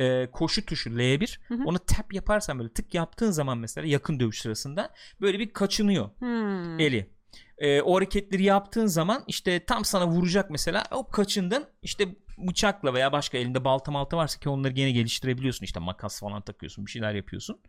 [0.00, 1.62] Ee, koşu tuşu L1 Hı hı.
[1.64, 4.90] onu tap yaparsan böyle tık yaptığın zaman mesela yakın dövüş sırasında
[5.20, 6.80] böyle bir kaçınıyor Hmm.
[6.80, 7.10] eli.
[7.58, 10.84] Ee, o hareketleri yaptığın zaman işte tam sana vuracak mesela.
[10.90, 11.64] Hop kaçındın.
[11.82, 12.08] İşte
[12.48, 16.86] bıçakla veya başka elinde balta malta varsa ki onları gene geliştirebiliyorsun işte makas falan takıyorsun
[16.86, 17.60] bir şeyler yapıyorsun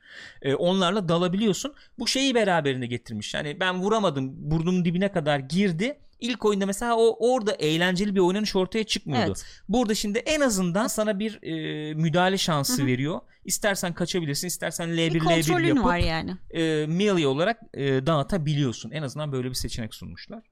[0.41, 6.45] Ee, onlarla dalabiliyorsun bu şeyi beraberinde getirmiş yani ben vuramadım burnumun dibine kadar girdi İlk
[6.45, 9.25] oyunda mesela o orada eğlenceli bir oynanış ortaya çıkmıyordu.
[9.27, 9.45] Evet.
[9.69, 12.87] Burada şimdi en azından sana bir e, müdahale şansı Hı hı.
[12.87, 13.19] veriyor.
[13.45, 16.35] İstersen kaçabilirsin, istersen L1 Bir L1 kontrolün yapıp var yani.
[16.49, 18.91] e, melee olarak e, dağıtabiliyorsun.
[18.91, 20.43] En azından böyle bir seçenek sunmuşlar.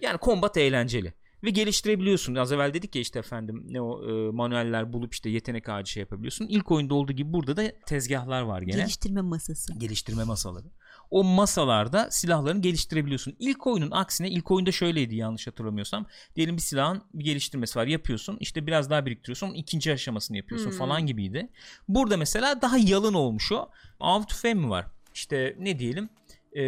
[0.00, 1.14] Yani combat eğlenceli.
[1.44, 2.34] Ve geliştirebiliyorsun.
[2.34, 6.00] Az evvel dedik ya işte efendim ne o e, manueller bulup işte yetenek ağacı şey
[6.00, 6.46] yapabiliyorsun.
[6.48, 8.76] İlk oyunda olduğu gibi burada da tezgahlar var gene.
[8.76, 9.72] Geliştirme masası.
[9.78, 10.66] geliştirme masaları.
[11.10, 13.36] O masalarda silahlarını geliştirebiliyorsun.
[13.38, 16.06] İlk oyunun aksine ilk oyunda şöyleydi yanlış hatırlamıyorsam.
[16.36, 18.36] Diyelim bir silahın bir geliştirmesi var yapıyorsun.
[18.40, 19.54] işte biraz daha biriktiriyorsun.
[19.54, 20.78] İkinci aşamasını yapıyorsun Hmm.
[20.78, 21.48] falan gibiydi.
[21.88, 23.68] Burada mesela daha yalın olmuş o.
[24.00, 24.86] Av tüfeği mi var?
[25.14, 26.08] İşte ne diyelim
[26.56, 26.62] ee,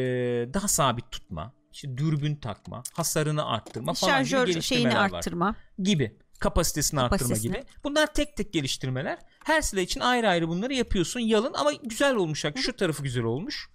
[0.54, 1.52] daha sabit tutma.
[1.76, 5.56] İşte dürbün takma, hasarını arttırma falan gibi Şarjör geliştirmeler şeyini var arttırma.
[5.78, 7.52] gibi kapasitesini arttırma Kapasitesini.
[7.52, 7.64] gibi.
[7.84, 9.18] Bunlar tek tek geliştirmeler.
[9.44, 11.20] Her silah için ayrı ayrı bunları yapıyorsun.
[11.20, 12.44] Yalın ama güzel olmuş.
[12.56, 13.68] Şu tarafı güzel olmuş.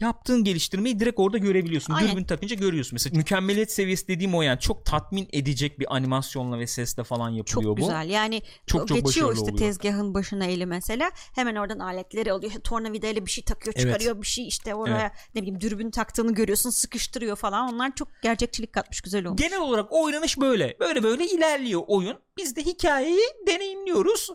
[0.00, 1.94] Yaptığın geliştirmeyi direkt orada görebiliyorsun.
[1.94, 2.12] Aynen.
[2.12, 2.90] Dürbün takınca görüyorsun.
[2.92, 7.70] Mesela mükemmeliyet seviyesi dediğim o yani çok tatmin edecek bir animasyonla ve sesle falan yapılıyor
[7.70, 7.80] Çok bu.
[7.80, 8.08] güzel.
[8.10, 9.58] Yani Çok o çok geçiyor işte oluyor.
[9.58, 11.10] tezgahın başına eli mesela.
[11.34, 12.50] Hemen oradan aletleri alıyor.
[12.50, 13.86] İşte Tornavida ile bir şey takıyor, Evet.
[13.86, 17.74] çıkarıyor bir şey işte oraya ne bileyim dürbün taktığını görüyorsun, sıkıştırıyor falan.
[17.74, 19.42] Onlar çok gerçekçilik katmış, güzel olmuş.
[19.42, 20.76] Genel olarak oynanış böyle.
[20.80, 22.18] Böyle böyle ilerliyor oyun.
[22.36, 24.30] Biz de hikayeyi deneyimliyoruz.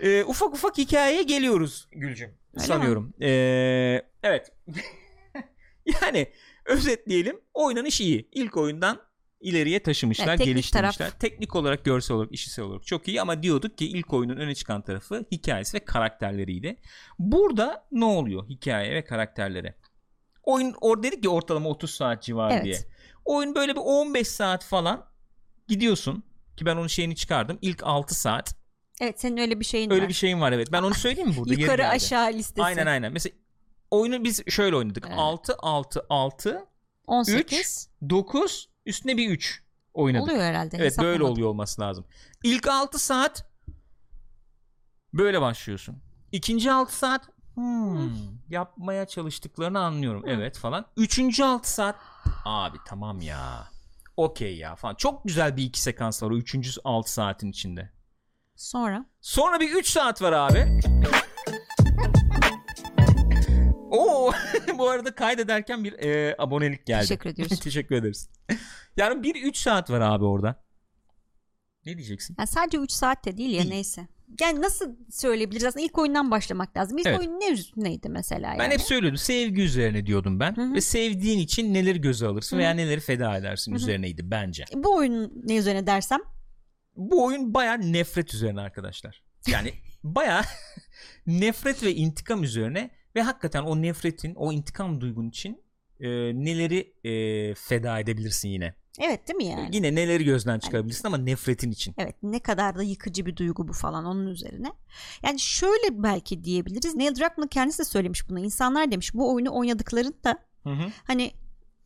[0.00, 2.34] Ee, ufak ufak hikayeye geliyoruz Gülcüm.
[2.56, 3.14] Öyle sanıyorum.
[3.22, 4.52] Ee, evet.
[6.02, 6.32] yani
[6.64, 7.40] özetleyelim.
[7.54, 8.28] Oynanış iyi.
[8.32, 9.00] İlk oyundan
[9.40, 10.92] ileriye taşımışlar, Evet, teknik geliştirmişler.
[10.92, 11.20] taraf.
[11.20, 14.82] Teknik olarak, görsel olarak, işitsel olarak çok iyi ama diyorduk ki ilk oyunun öne çıkan
[14.82, 16.76] tarafı hikayesi ve karakterleriydi.
[17.18, 19.74] Burada ne oluyor hikaye ve karakterlere?
[20.42, 22.64] Oyun orada dedik ki ortalama 30 saat civarı Evet.
[22.64, 22.78] diye.
[23.24, 25.06] Oyun böyle bir 15 saat falan
[25.68, 26.22] gidiyorsun
[26.56, 27.58] ki ben onun şeyini çıkardım.
[27.62, 28.54] İlk 6 saat.
[29.00, 30.08] Evet, senin öyle bir şeyin Öyle var.
[30.08, 30.72] bir şeyim var evet.
[30.72, 31.54] Ben onu söyleyeyim mi burada?
[31.54, 31.86] Yukarı geldi.
[31.88, 32.62] aşağı listesi.
[32.62, 33.12] Aynen aynen.
[33.12, 33.36] Mesela
[33.90, 35.04] oyunu biz şöyle oynadık.
[35.08, 35.18] Evet.
[35.18, 36.66] 6 6 6
[37.06, 39.62] 18 9 üstüne bir 3
[39.94, 40.28] oynadık.
[40.28, 40.76] oluyor herhalde.
[40.76, 42.04] Evet böyle oluyor olması lazım.
[42.44, 43.50] İlk 6 saat
[45.14, 46.02] böyle başlıyorsun.
[46.32, 48.10] İkinci 6 saat hmm,
[48.48, 50.22] yapmaya çalıştıklarını anlıyorum.
[50.22, 50.30] Hı.
[50.30, 50.86] Evet falan.
[50.96, 51.96] Üçüncü 6 saat
[52.44, 53.68] abi tamam ya.
[54.16, 54.94] Okey ya falan.
[54.94, 57.95] Çok güzel bir iki sekans var o üçüncü 6 saatin içinde.
[58.56, 60.80] Sonra Sonra bir 3 saat var abi.
[63.90, 64.32] Oo
[64.78, 67.00] bu arada kaydederken bir e, abonelik geldi.
[67.00, 67.60] Teşekkür ediyoruz.
[67.64, 68.30] Teşekkür ederiz.
[68.96, 70.64] Yani bir 3 saat var abi orada.
[71.86, 72.36] Ne diyeceksin?
[72.38, 73.70] yani sadece 3 saat de değil ya Değil.
[73.70, 74.08] neyse.
[74.40, 76.98] Yani nasıl söyleyebiliriz aslında ilk oyundan başlamak lazım.
[76.98, 77.18] İlk Evet.
[77.18, 78.58] oyun ne üstüneydi mesela yani?
[78.58, 80.74] Ben hep söylüyordum sevgi üzerine diyordum ben Hı hı.
[80.74, 82.60] ve sevdiğin için neleri göze alırsın Hı hı.
[82.60, 83.78] veya neleri feda edersin Hı hı.
[83.78, 84.64] üzerineydi bence.
[84.74, 86.20] Bu oyun ne üzerine dersem
[86.96, 89.22] Bu oyun baya nefret üzerine arkadaşlar.
[89.46, 89.72] Yani
[90.04, 90.44] baya
[91.26, 95.64] nefret ve intikam üzerine ve hakikaten o nefretin o intikam duygun için
[96.00, 96.08] e,
[96.44, 98.74] neleri e, feda edebilirsin yine.
[99.00, 99.76] evet değil mi yani?
[99.76, 101.94] Yine neleri gözden çıkarabilirsin ama nefretin için.
[101.98, 104.72] Evet ne kadar da yıkıcı bir duygu bu falan onun üzerine.
[105.22, 106.94] Yani şöyle belki diyebiliriz.
[106.94, 108.38] Neil Druckmann kendisi de söylemiş bunu.
[108.40, 110.90] İnsanlar demiş bu oyunu oynadıklarında Hı hı.
[111.04, 111.30] hani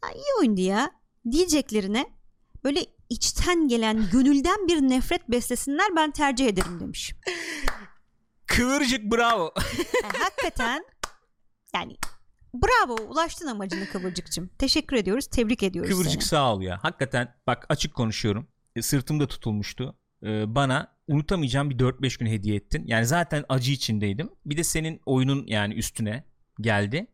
[0.03, 0.91] "Ay, iyi oyundu ya
[1.31, 2.07] diyeceklerine
[2.65, 7.15] böyle içten gelen gönülden bir nefret beslesinler ben tercih ederim demiş.
[8.47, 9.55] Kıvırcık bravo.
[10.03, 10.85] Yani hakikaten
[11.75, 11.97] yani
[12.55, 14.51] bravo ulaştın amacına Kıvırcık'cığım.
[14.59, 16.29] Teşekkür ediyoruz tebrik ediyoruz Kıvırcık seni.
[16.29, 16.79] sağ ol ya.
[16.83, 18.49] Hakikaten bak açık konuşuyorum.
[18.77, 19.99] E, sırtımda tutulmuştu.
[20.23, 22.85] E, bana unutamayacağım bir 4-5 gün hediye ettin.
[22.87, 24.31] Yani zaten acı içindeydim.
[24.47, 26.25] Bir de senin oyunun yani üstüne
[26.61, 27.07] geldi.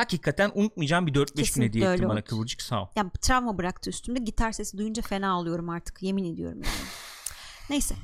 [0.00, 2.22] Hakikaten unutmayacağım bir 4-5 gün hediye ettin bana.
[2.22, 2.88] Kıvırcık sağ ol.
[2.96, 4.18] Yani travma bıraktı üstümde.
[4.18, 6.02] Gitar sesi duyunca fena oluyorum artık.
[6.02, 6.88] Yemin ediyorum yani.
[7.70, 7.94] Neyse.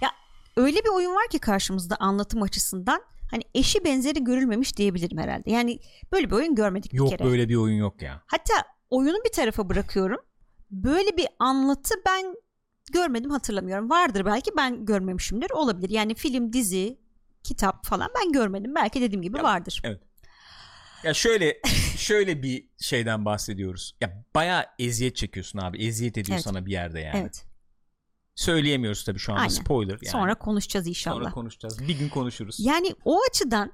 [0.00, 0.10] Ya
[0.56, 5.50] öyle bir oyun var ki karşımızda anlatım açısından hani eşi benzeri görülmemiş diyebilirim herhalde.
[5.50, 5.78] Yani
[6.12, 7.28] böyle bir oyun görmedik Yok bir kere.
[7.28, 8.22] böyle bir oyun yok ya.
[8.26, 8.54] Hatta
[8.90, 10.18] oyunu bir tarafa bırakıyorum.
[10.70, 12.34] Böyle bir anlatı ben
[12.92, 13.90] görmedim hatırlamıyorum.
[13.90, 15.50] Vardır belki ben görmemişimdir.
[15.50, 15.90] Olabilir.
[15.90, 17.00] Yani film, dizi,
[17.42, 18.74] kitap falan ben görmedim.
[18.74, 19.82] Belki dediğim gibi Ya, vardır.
[21.04, 21.60] Ya şöyle
[21.96, 23.96] şöyle bir şeyden bahsediyoruz.
[24.00, 25.84] Ya bayağı eziyet çekiyorsun abi.
[25.84, 26.44] Eziyet ediyor Evet.
[26.44, 27.18] sana bir yerde yani.
[27.18, 27.44] Evet.
[28.34, 29.52] Söyleyemiyoruz tabii şu anda Aynen.
[29.52, 30.12] spoiler yani.
[30.12, 31.16] Sonra konuşacağız inşallah.
[31.16, 31.88] Sonra konuşacağız.
[31.88, 32.56] Bir gün konuşuruz.
[32.60, 33.72] yani o açıdan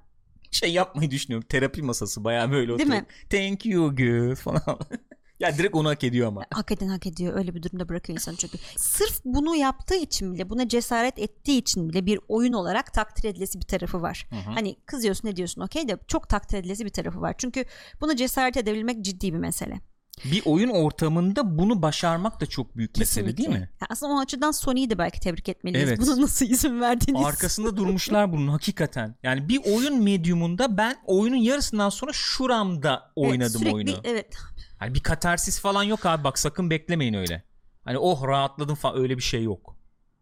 [0.50, 1.46] Şey yapmayı düşünüyorum.
[1.48, 3.30] Terapi masası bayağı böyle Değil oturup.
[3.30, 4.78] Thank you good falan.
[5.40, 6.44] ya direkt onu hak ediyor ama.
[6.54, 7.38] hak eden hak ediyor.
[7.38, 8.58] Öyle bir durumda bırakıyor insanı çünkü.
[8.76, 13.58] Sırf bunu yaptığı için bile, buna cesaret ettiği için bile bir oyun olarak takdir edilesi
[13.58, 14.26] bir tarafı var.
[14.30, 14.50] Hı hı.
[14.54, 17.34] Hani kızıyorsun ne diyorsun okey de çok takdir edilesi bir tarafı var.
[17.38, 17.64] Çünkü
[18.00, 19.80] buna cesaret edebilmek ciddi bir mesele.
[20.24, 23.70] Bir oyun ortamında bunu başarmak da çok büyük mesele değil mi?
[23.80, 25.88] Ya aslında o açıdan Sony'yi de belki tebrik etmeliyiz.
[25.88, 26.00] Evet.
[26.00, 27.26] Buna nasıl izin verdiğiniz.
[27.26, 29.14] Arkasında durmuşlar bunun hakikaten.
[29.22, 34.00] Yani bir oyun medyumunda ben oyunun yarısından sonra şuramda Evet, oynadım sürekli, oyunu.
[34.04, 34.34] Evet.
[34.78, 37.42] Hani bir katarsis falan yok abi bak sakın beklemeyin öyle.
[37.84, 39.76] Hani oh rahatladım falan öyle bir şey yok.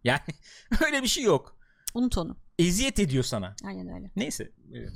[0.05, 0.21] Yani
[0.85, 1.57] öyle bir şey yok.
[1.95, 2.37] Unut onu.
[2.59, 3.57] Eziyet ediyor sana.
[3.65, 4.11] Aynen öyle.
[4.17, 4.51] Neyse.
[4.75, 4.93] Evet.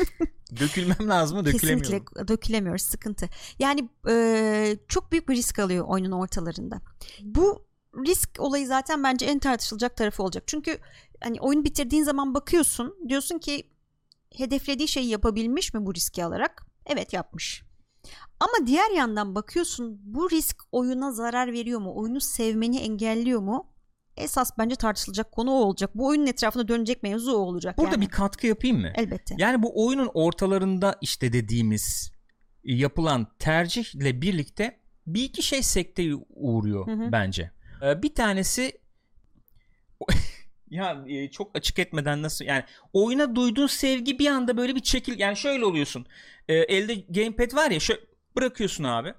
[0.60, 1.44] Dökülmem lazım mı?
[1.44, 1.82] Dökülemiyorum.
[1.82, 3.28] Kesinlikle dökülemiyoruz sıkıntı.
[3.58, 6.80] Yani e, çok büyük bir risk alıyor oyunun ortalarında.
[7.22, 7.66] Bu
[8.06, 10.44] risk olayı zaten bence en tartışılacak tarafı olacak.
[10.46, 10.78] Çünkü
[11.20, 13.70] hani oyun bitirdiğin zaman bakıyorsun diyorsun ki
[14.36, 16.66] hedeflediği şeyi yapabilmiş mi bu riski alarak?
[16.86, 17.62] Evet yapmış.
[18.40, 21.92] Ama diğer yandan bakıyorsun bu risk oyuna zarar veriyor mu?
[21.96, 23.71] Oyunu sevmeni engelliyor mu?
[24.16, 25.90] Esas bence tartışılacak konu o olacak.
[25.94, 27.78] Bu oyunun etrafında dönecek mevzu o olacak.
[27.78, 28.00] Burada yani.
[28.00, 28.92] bir katkı yapayım mı?
[28.94, 29.34] Elbette.
[29.38, 32.12] Yani bu oyunun ortalarında işte dediğimiz
[32.64, 37.12] yapılan tercihle birlikte bir iki şey sekteye uğruyor Hı hı.
[37.12, 37.50] bence.
[37.82, 38.80] Ee, bir tanesi
[40.70, 45.18] ya e, çok açık etmeden nasıl yani oyuna duyduğun sevgi bir anda böyle bir çekil
[45.18, 46.06] yani şöyle oluyorsun.
[46.48, 48.00] Elde gamepad var ya şöyle
[48.36, 49.14] bırakıyorsun abi.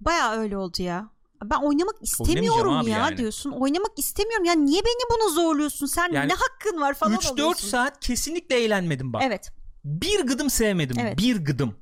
[0.00, 1.10] Baya öyle oldu ya.
[1.44, 3.16] Ben oynamak istemiyorum ya yani.
[3.16, 3.50] diyorsun.
[3.50, 4.44] Oynamak istemiyorum.
[4.44, 5.86] Ya niye beni bunu zorluyorsun?
[5.86, 7.68] Sen Yani ne hakkın var falan 3-4 oluyorsun.
[7.68, 9.22] saat kesinlikle eğlenmedim bak.
[9.26, 9.50] Evet.
[9.84, 10.96] Bir gıdım sevmedim.
[11.00, 11.18] Evet.
[11.18, 11.76] Bir gıdım.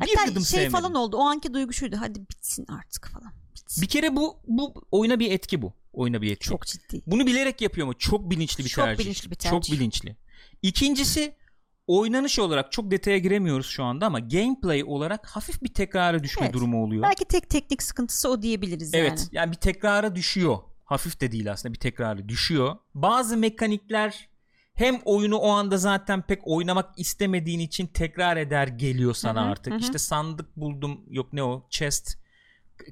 [0.00, 0.72] Bir Hatta gıdım şey sevmedim.
[0.72, 1.16] falan oldu.
[1.16, 1.96] O anki duygu şuydu.
[2.00, 3.32] Hadi bitsin artık falan.
[3.54, 3.82] Bitsin.
[3.82, 5.72] Bir kere bu bu oyuna bir etki bu.
[5.92, 6.48] Oyuna bir etki.
[6.48, 7.02] Çok ciddi.
[7.06, 7.94] Bunu bilerek yapıyor mu?
[7.98, 9.04] Çok bilinçli bir Çok tercih.
[9.04, 9.50] bilinçli bir tercih.
[9.50, 10.16] Çok bilinçli.
[10.62, 11.34] İkincisi
[11.98, 16.54] oynanış olarak çok detaya giremiyoruz şu anda ama gameplay olarak hafif bir tekrara düşme Evet.
[16.54, 17.02] durumu oluyor.
[17.02, 19.10] Belki tek teknik sıkıntısı o diyebiliriz evet.
[19.10, 19.28] yani.
[19.32, 20.58] Yani bir tekrara düşüyor.
[20.84, 22.76] Hafif de değil aslında bir tekrarı düşüyor.
[22.94, 24.28] Bazı mekanikler
[24.74, 29.50] hem oyunu o anda zaten pek oynamak istemediğin için tekrar eder geliyor sana Hı hı,
[29.50, 29.72] artık.
[29.72, 29.78] hı.
[29.78, 32.18] İşte sandık buldum yok ne o chest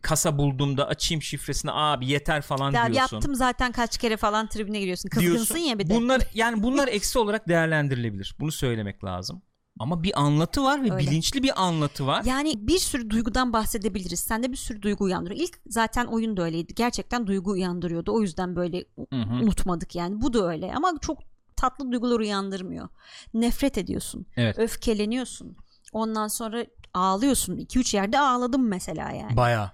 [0.03, 3.16] kasa bulduğumda açayım şifresini abi yeter falan Ya diyorsun.
[3.16, 5.09] yaptım zaten kaç kere falan tribüne giriyorsun.
[5.09, 5.59] Kızgınsın diyorsun.
[5.70, 5.94] ya bir de.
[5.94, 8.37] Bunlar yani bunlar eksi olarak değerlendirilebilir.
[8.40, 9.42] Bunu söylemek lazım.
[9.81, 10.98] Ama bir anlatı var ve Öyle.
[11.11, 12.24] bilinçli bir anlatı var.
[12.24, 14.20] Yani bir sürü duygudan bahsedebiliriz.
[14.20, 15.40] Sende bir sürü duygu uyandırıyor.
[15.40, 16.74] İlk zaten oyun da öyleydi.
[16.74, 18.12] Gerçekten duygu uyandırıyordu.
[18.14, 19.35] O yüzden böyle Hı hı.
[19.42, 20.20] unutmadık yani.
[20.20, 21.18] Bu da öyle ama çok
[21.57, 22.88] tatlı duygular uyandırmıyor.
[23.35, 24.27] Nefret ediyorsun.
[24.37, 24.59] Evet.
[24.59, 25.57] Öfkeleniyorsun.
[25.92, 27.57] Ondan sonra ağlıyorsun.
[27.57, 29.37] 2-3 yerde ağladım mesela yani.
[29.37, 29.72] Baya.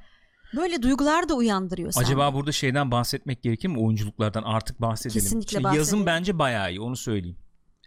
[0.56, 2.06] Böyle duygular da uyandırıyor sende.
[2.06, 3.78] Acaba burada şeyden bahsetmek gerekir mi?
[3.80, 5.20] Oyunculuklardan artık bahsedelim.
[5.20, 5.78] Kesinlikle Şimdi bahsedelim.
[5.80, 7.38] yazım bence bayağı iyi onu söyleyeyim.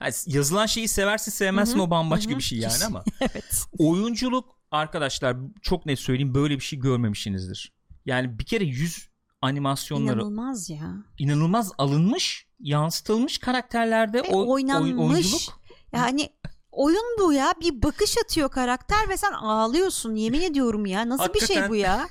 [0.02, 2.38] Yani yazılan şeyi seversin sevmezsin Hı hı, o bambaşka hı hı.
[2.40, 3.66] bir şey yani ama evet.
[3.80, 7.74] oyunculuk arkadaşlar çok net söyleyeyim böyle bir şey görmemişsinizdir.
[8.06, 9.10] Yani bir kere yüz
[9.42, 10.94] animasyonları İnanılmaz ya.
[11.20, 14.94] inanılmaz alınmış, yansıtılmış karakterlerde Ve o oy- oynanmış.
[15.00, 15.42] oyunculuk
[15.92, 16.30] Yani
[16.72, 17.54] oyun bu ya.
[17.62, 20.16] Bir bakış atıyor karakter ve sen ağlıyorsun.
[20.16, 21.10] Yemin ediyorum ya.
[21.10, 22.08] Nasıl bir şey bu ya?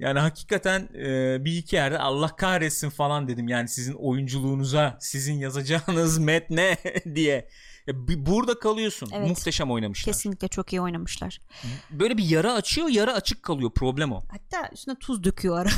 [0.00, 3.48] Yani hakikaten e, bir iki yerde Allah kahretsin falan dedim.
[3.48, 6.76] Yani sizin oyunculuğunuza, sizin yazacağınız metne
[7.14, 7.48] diye.
[7.88, 9.10] Bir- burada kalıyorsun.
[9.14, 9.28] Evet.
[9.28, 10.14] Muhteşem oynamışlar.
[10.14, 11.40] Kesinlikle çok iyi oynamışlar.
[11.90, 13.70] Böyle bir yara açıyor, yara açık kalıyor.
[13.74, 14.20] Problem o.
[14.30, 15.68] Hatta üstüne tuz döküyor ara.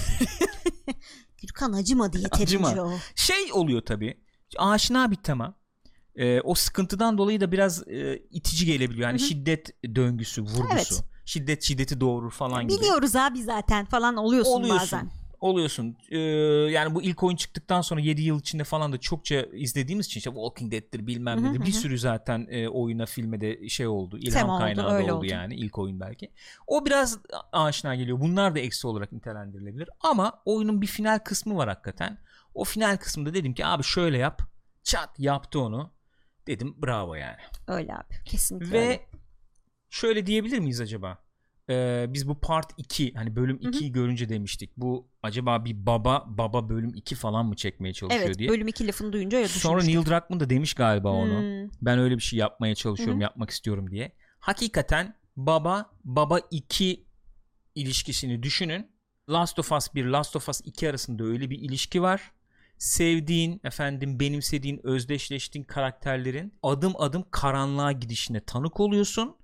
[1.42, 2.82] Gürkan acımadı yeterince Acıma.
[2.84, 2.92] o.
[3.14, 4.20] Şey oluyor tabii.
[4.58, 5.54] Aşina bir tema.
[6.16, 9.08] E, o sıkıntıdan dolayı da biraz e, itici gelebiliyor.
[9.08, 9.28] Yani Hı hı.
[9.28, 10.64] şiddet döngüsü, vurgusu.
[10.72, 11.04] Evet.
[11.24, 12.78] Şiddet şiddeti doğurur falan gibi.
[12.80, 14.80] Biliyoruz abi zaten falan oluyorsun, oluyorsun.
[14.80, 15.10] bazen.
[15.40, 15.96] Oluyorsun.
[16.10, 20.18] Ee, yani bu ilk oyun çıktıktan sonra 7 yıl içinde falan da çokça izlediğimiz için
[20.20, 21.66] işte Walking Dead'tir bilmem nedir.
[21.66, 24.18] Bir sürü zaten e, oyuna filme de şey oldu.
[24.18, 25.26] ilham Tema oldu, kaynağı da öyle oldu, oldu.
[25.26, 26.30] yani ilk oyun belki.
[26.66, 27.18] O biraz
[27.52, 28.20] aşina geliyor.
[28.20, 29.88] Bunlar da eksi olarak nitelendirilebilir.
[30.00, 32.18] Ama oyunun bir final kısmı var hakikaten.
[32.54, 34.42] O final kısmında dedim ki abi şöyle yap.
[34.82, 35.90] Çat yaptı onu.
[36.46, 37.36] Dedim bravo yani.
[37.68, 38.24] Öyle abi.
[38.24, 39.00] Kesinlikle Ve öyle.
[39.92, 41.18] Şöyle diyebilir miyiz acaba?
[41.70, 43.70] Ee, biz bu part 2 hani bölüm Hı hı.
[43.72, 44.76] 2'yi görünce demiştik.
[44.76, 48.48] Bu acaba bir baba baba bölüm 2 falan mı çekmeye çalışıyor Evet diye.
[48.48, 49.82] bölüm 2 lafını duyunca öyle Sonra.
[49.82, 51.38] Neil Druckmann da demiş galiba onu.
[51.38, 53.22] Hmm, Ben öyle bir şey yapmaya çalışıyorum, Hı hı.
[53.22, 54.12] yapmak istiyorum diye.
[54.40, 57.06] Hakikaten baba baba 2
[57.74, 58.86] ilişkisini düşünün.
[59.30, 62.32] Last of Us 1, Last of Us 2 arasında öyle bir ilişki var.
[62.78, 69.36] Sevdiğin, efendim benimsediğin, özdeşleştiğin karakterlerin adım adım karanlığa gidişine tanık oluyorsun.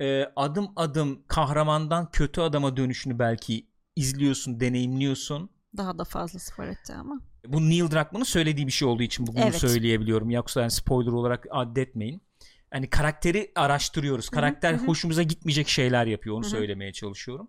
[0.00, 5.50] Ee, adım adım kahramandan kötü adama dönüşünü belki izliyorsun, deneyimliyorsun.
[5.76, 7.20] Daha da fazlası var hatta ama.
[7.46, 9.54] Bu Neil Druckmann'ın söylediği bir şey olduğu için bu- bunu Evet.
[9.54, 10.30] söyleyebiliyorum.
[10.30, 12.22] Yoksa yani spoiler olarak addetmeyin.
[12.70, 14.28] Hani karakteri araştırıyoruz.
[14.28, 14.86] Karakter hı hı.
[14.86, 16.36] hoşumuza gitmeyecek şeyler yapıyor.
[16.36, 16.50] Onu Hı hı.
[16.50, 17.48] söylemeye çalışıyorum.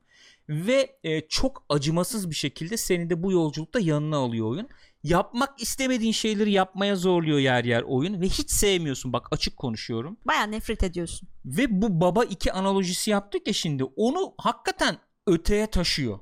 [0.50, 4.68] Ve e, çok acımasız bir şekilde seni de bu yolculukta yanına alıyor oyun.
[5.04, 9.14] Yapmak istemediğin şeyleri yapmaya zorluyor yer yer oyun ve hiç sevmiyorsun.
[9.14, 10.18] Bak açık konuşuyorum.
[10.26, 11.30] Baya nefret ediyorsun.
[11.46, 16.20] Ve bu baba iki analojisi yaptık ya şimdi onu hakikaten öteye taşıyor.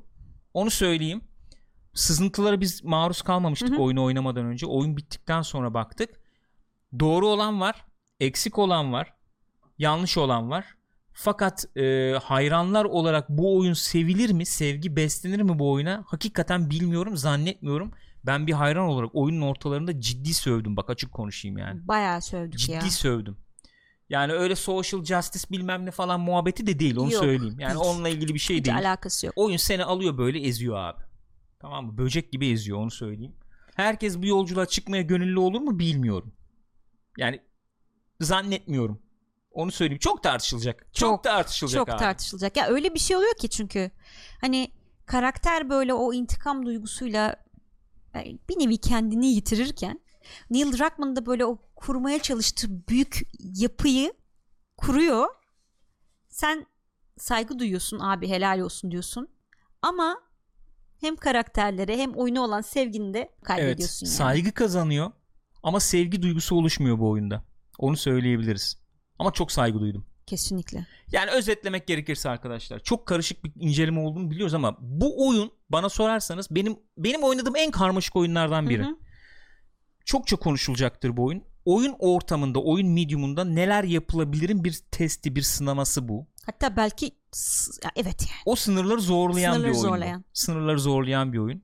[0.53, 1.21] Onu söyleyeyim.
[1.93, 3.81] Sızıntılara biz maruz kalmamıştık Hı hı.
[3.81, 4.65] oyunu oynamadan önce.
[4.65, 6.09] Oyun bittikten sonra baktık.
[6.99, 7.85] Doğru olan var,
[8.19, 9.13] eksik olan var,
[9.77, 10.65] yanlış olan var.
[11.13, 16.03] Fakat e, hayranlar olarak bu oyun sevilir mi, sevgi beslenir mi bu oyuna?
[16.07, 17.91] Hakikaten bilmiyorum, zannetmiyorum.
[18.27, 20.77] Ben bir hayran olarak oyunun ortalarında ciddi sövdüm.
[20.77, 22.81] Bak açık konuşayım yani Bayağı sövdük ciddi ya.
[22.81, 23.37] sövdüm.
[24.09, 27.59] Yani öyle social justice bilmem ne falan muhabbeti de değil onu Yok, söyleyeyim.
[27.59, 27.85] Yani hiç.
[27.85, 28.77] onunla ilgili bir şey Hiç değil.
[28.77, 29.33] alakası yok.
[29.37, 31.01] Oyun seni alıyor böyle eziyor abi.
[31.59, 31.97] Tamam mı?
[31.97, 33.35] Böcek gibi eziyor onu söyleyeyim.
[33.75, 36.33] Herkes bu yolculuğa çıkmaya gönüllü olur mu bilmiyorum.
[37.17, 37.41] Yani
[38.21, 39.01] zannetmiyorum.
[39.51, 39.99] Onu söyleyeyim.
[39.99, 40.79] Çok tartışılacak.
[40.79, 41.99] Çok, Çok, tartışılacak Çok abi.
[41.99, 42.57] tartışılacak.
[42.57, 43.91] Ya öyle bir şey oluyor ki çünkü
[44.41, 44.71] hani
[45.05, 47.35] karakter böyle o intikam duygusuyla
[48.21, 49.99] e, bir nevi kendini yitirirken
[50.49, 54.13] Neil Druckmann da böyle o kurmaya çalıştığı büyük yapıyı
[54.77, 55.27] kuruyor.
[56.29, 56.65] Sen
[57.17, 59.27] saygı duyuyorsun abi helal olsun diyorsun.
[59.81, 60.21] Ama
[60.99, 63.43] hem karakterlere hem oyuna olan sevgini de evet.
[63.43, 64.15] kaybediyorsun yani.
[64.15, 65.11] Saygı kazanıyor
[65.63, 67.43] ama sevgi duygusu oluşmuyor bu oyunda.
[67.77, 68.77] Onu söyleyebiliriz.
[69.19, 70.05] Ama çok saygı duydum.
[70.27, 70.85] Kesinlikle.
[71.11, 76.47] Yani özetlemek gerekirse arkadaşlar çok karışık bir inceleme olduğunu biliyoruz ama bu oyun bana sorarsanız
[76.51, 78.83] benim benim oynadığım en karmaşık oyunlardan biri.
[78.83, 78.97] Hı hı.
[80.05, 81.43] Çokça konuşulacaktır bu oyun.
[81.65, 86.27] Oyun ortamında, oyun medium'unda neler yapılabilirin bir testi, bir sınaması bu.
[86.45, 87.05] Hatta belki
[87.83, 88.41] ya evet yani.
[88.45, 89.85] O sınırları zorlayan Sınırları bir oyun.
[89.85, 89.89] bu.
[89.89, 90.25] zorlayan.
[90.33, 91.63] Sınırları zorlayan bir oyun.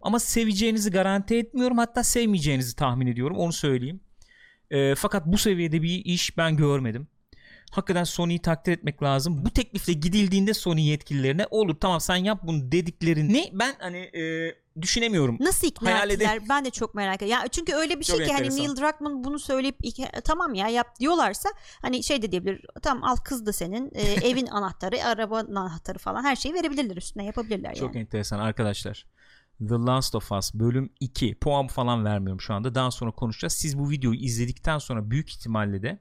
[0.00, 1.78] Ama seveceğinizi garanti etmiyorum.
[1.78, 3.36] Hatta sevmeyeceğinizi tahmin ediyorum.
[3.36, 4.00] Onu söyleyeyim.
[4.70, 7.08] Ee, fakat bu seviyede bir iş ben görmedim.
[7.72, 9.44] Hakikaten Sony'yi takdir etmek lazım.
[9.44, 15.36] Bu teklifle gidildiğinde Sony yetkililerine olur tamam sen yap bunu dediklerini ben hani e, düşünemiyorum.
[15.40, 16.38] Nasıl ikna Hayal ettiler?
[16.48, 17.42] Ben de çok merak ediyorum.
[17.44, 18.66] Ya çünkü öyle bir şey Çok ki hani enteresan.
[18.66, 21.48] Neil Druckmann bunu söyleyip ik- tamam ya yap diyorlarsa
[21.82, 22.64] hani şey de diyebilir.
[22.82, 27.24] Tamam al kız da senin e, evin anahtarı, arabanın anahtarı falan her şeyi verebilirler üstüne
[27.24, 28.02] yapabilirler Çok yani.
[28.02, 29.06] enteresan arkadaşlar.
[29.58, 32.74] The Last of Us bölüm 2 puan falan vermiyorum şu anda.
[32.74, 33.52] Daha sonra konuşacağız.
[33.52, 35.98] Siz bu videoyu izledikten sonra büyük ihtimalle de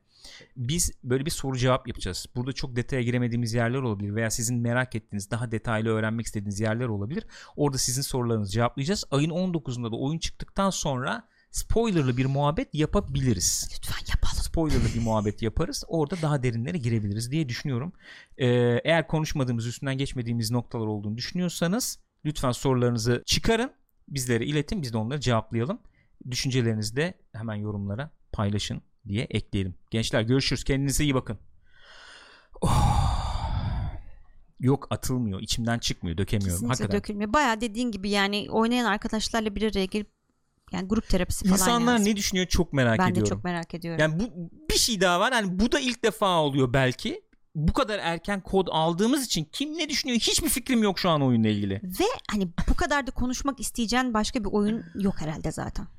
[0.55, 2.25] biz böyle bir soru cevap yapacağız.
[2.35, 6.87] Burada çok detaya giremediğimiz yerler olabilir veya sizin merak ettiğiniz, daha detaylı öğrenmek istediğiniz yerler
[6.87, 7.27] olabilir.
[7.55, 9.03] Orada sizin sorularınızı cevaplayacağız.
[9.11, 14.43] Ayın 19'unda da oyun çıktıktan sonra spoilerlı bir muhabbet yapabiliriz Lütfen yapalım.
[14.43, 15.83] spoilerlı bir muhabbet yaparız.
[15.87, 17.93] Orada daha derinlere girebiliriz diye düşünüyorum.
[18.37, 18.47] Ee,
[18.83, 23.71] eğer konuşmadığımız, üstünden geçmediğimiz noktalar olduğunu düşünüyorsanız lütfen sorularınızı çıkarın.
[24.07, 24.81] Bizlere iletin.
[24.81, 25.79] Biz de onları cevaplayalım.
[26.31, 29.75] Düşüncelerinizi de hemen yorumlara paylaşın diye ekleyelim.
[29.91, 30.63] Gençler görüşürüz.
[30.63, 31.37] Kendinize iyi bakın.
[32.61, 33.07] Oh.
[34.59, 35.41] Yok atılmıyor.
[35.41, 36.17] içimden çıkmıyor.
[36.17, 36.53] Dökemiyorum.
[36.55, 36.97] Kesinlikle Hakikaten.
[36.97, 37.33] dökülmüyor.
[37.33, 40.09] Baya dediğin gibi yani oynayan arkadaşlarla bir araya gelip
[40.71, 42.05] yani grup terapisi falan İnsanlar lazım.
[42.07, 43.29] ne düşünüyor çok merak Ben de ediyorum.
[43.37, 43.99] çok merak ediyorum.
[44.01, 45.33] Yani bu bir şey daha var.
[45.33, 47.21] Hani bu da ilk defa oluyor belki.
[47.55, 51.47] Bu kadar erken kod aldığımız için kim ne düşünüyor hiçbir fikrim yok şu an oyunla
[51.47, 51.73] ilgili.
[51.73, 55.87] Ve hani bu kadar da konuşmak isteyeceğin başka bir oyun yok herhalde zaten.